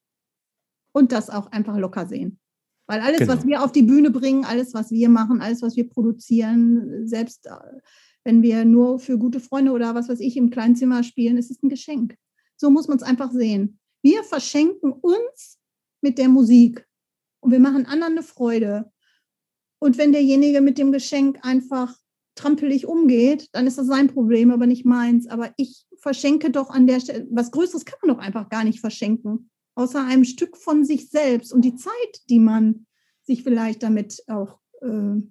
und 0.93 1.11
das 1.11 1.29
auch 1.29 1.51
einfach 1.51 1.77
locker 1.77 2.07
sehen. 2.07 2.39
Weil 2.85 2.99
alles, 2.99 3.19
genau. 3.19 3.33
was 3.33 3.45
wir 3.45 3.63
auf 3.63 3.71
die 3.71 3.83
Bühne 3.83 4.11
bringen, 4.11 4.45
alles, 4.45 4.73
was 4.73 4.91
wir 4.91 5.09
machen, 5.09 5.41
alles, 5.41 5.61
was 5.61 5.75
wir 5.75 5.89
produzieren, 5.89 7.07
selbst 7.07 7.47
äh, 7.47 7.79
wenn 8.25 8.41
wir 8.41 8.65
nur 8.65 8.99
für 8.99 9.17
gute 9.17 9.39
Freunde 9.39 9.71
oder 9.71 9.95
was 9.95 10.09
weiß 10.09 10.19
ich 10.19 10.37
im 10.37 10.49
kleinen 10.49 10.75
Zimmer 10.75 11.03
spielen, 11.03 11.37
ist 11.37 11.51
es 11.51 11.61
ein 11.63 11.69
Geschenk. 11.69 12.15
So 12.57 12.69
muss 12.69 12.87
man 12.87 12.97
es 12.97 13.03
einfach 13.03 13.31
sehen. 13.31 13.79
Wir 14.01 14.23
verschenken 14.23 14.91
uns 14.91 15.59
mit 16.01 16.17
der 16.17 16.29
Musik 16.29 16.85
und 17.41 17.51
wir 17.51 17.59
machen 17.59 17.85
anderen 17.85 18.13
eine 18.13 18.23
Freude. 18.23 18.91
Und 19.79 19.97
wenn 19.97 20.11
derjenige 20.11 20.61
mit 20.61 20.77
dem 20.77 20.91
Geschenk 20.91 21.39
einfach 21.41 21.95
trampelig 22.35 22.87
umgeht, 22.87 23.49
dann 23.51 23.67
ist 23.67 23.77
das 23.77 23.87
sein 23.87 24.07
Problem, 24.07 24.51
aber 24.51 24.67
nicht 24.67 24.85
meins. 24.85 25.27
Aber 25.27 25.51
ich 25.57 25.85
verschenke 25.97 26.51
doch 26.51 26.69
an 26.69 26.87
der 26.87 26.99
Stelle, 26.99 27.27
was 27.31 27.51
Größeres 27.51 27.85
kann 27.85 27.99
man 28.01 28.15
doch 28.15 28.23
einfach 28.23 28.49
gar 28.49 28.63
nicht 28.63 28.79
verschenken, 28.79 29.49
außer 29.75 30.03
einem 30.05 30.25
Stück 30.25 30.57
von 30.57 30.83
sich 30.85 31.09
selbst 31.09 31.53
und 31.53 31.63
die 31.63 31.75
Zeit, 31.75 31.93
die 32.29 32.39
man 32.39 32.85
sich 33.23 33.43
vielleicht 33.43 33.83
damit 33.83 34.23
auch 34.27 34.59
äh, 34.81 35.21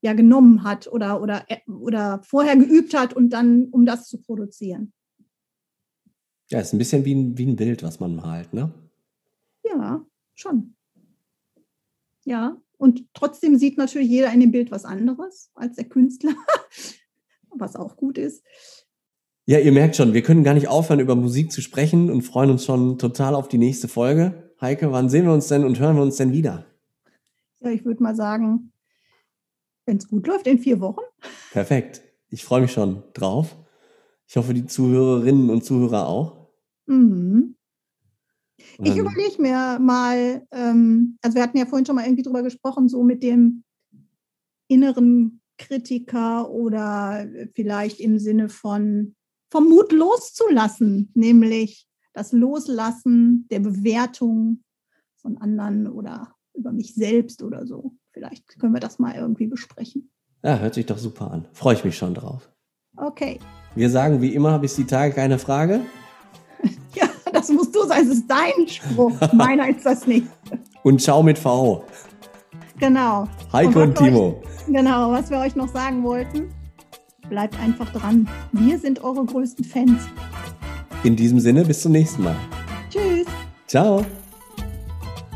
ja 0.00 0.12
genommen 0.12 0.64
hat 0.64 0.86
oder, 0.86 1.20
oder, 1.20 1.44
äh, 1.48 1.58
oder 1.70 2.20
vorher 2.24 2.56
geübt 2.56 2.94
hat 2.94 3.14
und 3.14 3.30
dann, 3.30 3.68
um 3.70 3.86
das 3.86 4.08
zu 4.08 4.20
produzieren. 4.20 4.92
Ja, 6.50 6.60
ist 6.60 6.72
ein 6.72 6.78
bisschen 6.78 7.04
wie 7.04 7.14
ein, 7.14 7.38
wie 7.38 7.46
ein 7.46 7.56
Bild, 7.56 7.82
was 7.82 8.00
man 8.00 8.16
malt, 8.16 8.52
ne? 8.52 8.72
Ja, 9.64 10.04
schon. 10.34 10.76
Ja, 12.24 12.60
und 12.76 13.04
trotzdem 13.14 13.56
sieht 13.56 13.78
natürlich 13.78 14.08
jeder 14.08 14.32
in 14.32 14.40
dem 14.40 14.52
Bild 14.52 14.70
was 14.70 14.84
anderes 14.84 15.50
als 15.54 15.76
der 15.76 15.88
Künstler, 15.88 16.34
was 17.50 17.76
auch 17.76 17.96
gut 17.96 18.18
ist. 18.18 18.42
Ja, 19.46 19.58
ihr 19.58 19.72
merkt 19.72 19.96
schon, 19.96 20.14
wir 20.14 20.22
können 20.22 20.42
gar 20.42 20.54
nicht 20.54 20.68
aufhören, 20.68 21.00
über 21.00 21.14
Musik 21.14 21.52
zu 21.52 21.60
sprechen 21.60 22.10
und 22.10 22.22
freuen 22.22 22.50
uns 22.50 22.64
schon 22.64 22.98
total 22.98 23.34
auf 23.34 23.48
die 23.48 23.58
nächste 23.58 23.88
Folge. 23.88 24.52
Heike, 24.60 24.90
wann 24.90 25.10
sehen 25.10 25.26
wir 25.26 25.34
uns 25.34 25.48
denn 25.48 25.64
und 25.64 25.78
hören 25.78 25.96
wir 25.96 26.02
uns 26.02 26.16
denn 26.16 26.32
wieder? 26.32 26.64
Ja, 27.60 27.70
ich 27.70 27.84
würde 27.84 28.02
mal 28.02 28.14
sagen, 28.14 28.72
wenn 29.84 29.98
es 29.98 30.08
gut 30.08 30.26
läuft, 30.26 30.46
in 30.46 30.58
vier 30.58 30.80
Wochen. 30.80 31.02
Perfekt. 31.52 32.02
Ich 32.28 32.44
freue 32.44 32.62
mich 32.62 32.72
schon 32.72 33.02
drauf. 33.12 33.56
Ich 34.26 34.36
hoffe, 34.36 34.54
die 34.54 34.66
Zuhörerinnen 34.66 35.50
und 35.50 35.62
Zuhörer 35.64 36.08
auch. 36.08 36.48
Mhm. 36.86 37.53
Ich 38.82 38.96
überlege 38.96 39.40
mir 39.40 39.78
mal, 39.80 40.46
ähm, 40.50 41.18
also 41.22 41.36
wir 41.36 41.42
hatten 41.42 41.58
ja 41.58 41.66
vorhin 41.66 41.86
schon 41.86 41.96
mal 41.96 42.04
irgendwie 42.04 42.22
drüber 42.22 42.42
gesprochen, 42.42 42.88
so 42.88 43.02
mit 43.02 43.22
dem 43.22 43.64
inneren 44.68 45.40
Kritiker 45.58 46.50
oder 46.50 47.26
vielleicht 47.54 48.00
im 48.00 48.18
Sinne 48.18 48.48
von 48.48 49.14
vom 49.50 49.68
Mut 49.68 49.92
loszulassen, 49.92 51.12
nämlich 51.14 51.86
das 52.12 52.32
Loslassen 52.32 53.46
der 53.50 53.60
Bewertung 53.60 54.64
von 55.16 55.38
anderen 55.38 55.86
oder 55.86 56.34
über 56.54 56.72
mich 56.72 56.94
selbst 56.94 57.42
oder 57.42 57.66
so. 57.66 57.92
Vielleicht 58.12 58.58
können 58.58 58.72
wir 58.72 58.80
das 58.80 58.98
mal 58.98 59.14
irgendwie 59.14 59.46
besprechen. 59.46 60.10
Ja, 60.42 60.58
hört 60.58 60.74
sich 60.74 60.86
doch 60.86 60.98
super 60.98 61.30
an. 61.30 61.46
Freue 61.52 61.74
ich 61.74 61.84
mich 61.84 61.96
schon 61.96 62.14
drauf. 62.14 62.50
Okay. 62.96 63.38
Wir 63.74 63.90
sagen 63.90 64.20
wie 64.20 64.34
immer, 64.34 64.58
bis 64.58 64.76
die 64.76 64.86
Tage 64.86 65.14
keine 65.14 65.38
Frage. 65.38 65.80
Ja, 66.94 67.08
das 67.32 67.48
musst 67.48 67.63
sein. 67.86 68.08
Das 68.08 68.16
ist 68.16 68.24
dein 68.28 68.68
Spruch. 68.68 69.12
Meiner 69.32 69.68
ist 69.68 69.84
das 69.84 70.06
nicht. 70.06 70.26
Und 70.82 71.00
ciao 71.00 71.22
mit 71.22 71.38
V. 71.38 71.84
Genau. 72.78 73.28
Heiko 73.52 73.82
und, 73.82 74.00
wir 74.00 74.06
Timo. 74.06 74.42
Euch, 74.42 74.72
genau, 74.72 75.12
was 75.12 75.30
wir 75.30 75.38
euch 75.38 75.56
noch 75.56 75.68
sagen 75.68 76.02
wollten. 76.02 76.50
Bleibt 77.28 77.58
einfach 77.60 77.90
dran. 77.92 78.28
Wir 78.52 78.78
sind 78.78 79.02
eure 79.02 79.24
größten 79.24 79.64
Fans. 79.64 80.02
In 81.04 81.16
diesem 81.16 81.40
Sinne, 81.40 81.64
bis 81.64 81.82
zum 81.82 81.92
nächsten 81.92 82.22
Mal. 82.22 82.36
Tschüss. 82.90 83.26
Ciao. 83.66 84.04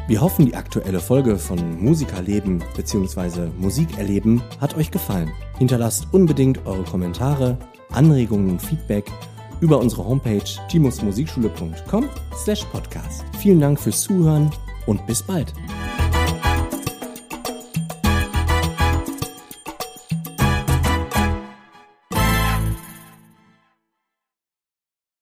Wir 0.06 0.22
hoffen, 0.22 0.46
die 0.46 0.54
aktuelle 0.54 1.00
Folge 1.00 1.36
von 1.36 1.82
Musikerleben 1.82 2.62
bzw. 2.76 3.50
Musikerleben 3.58 4.40
hat 4.60 4.76
euch 4.76 4.90
gefallen. 4.90 5.30
Hinterlasst 5.58 6.08
unbedingt 6.12 6.66
eure 6.66 6.84
Kommentare, 6.84 7.58
Anregungen 7.90 8.50
und 8.50 8.62
Feedback 8.62 9.04
über 9.60 9.78
unsere 9.78 10.04
Homepage 10.04 10.44
timusmusikschule.com 10.68 12.08
slash 12.36 12.64
podcast. 12.66 13.24
Vielen 13.38 13.60
Dank 13.60 13.80
fürs 13.80 14.02
Zuhören 14.02 14.50
und 14.86 15.06
bis 15.06 15.22
bald. 15.22 15.52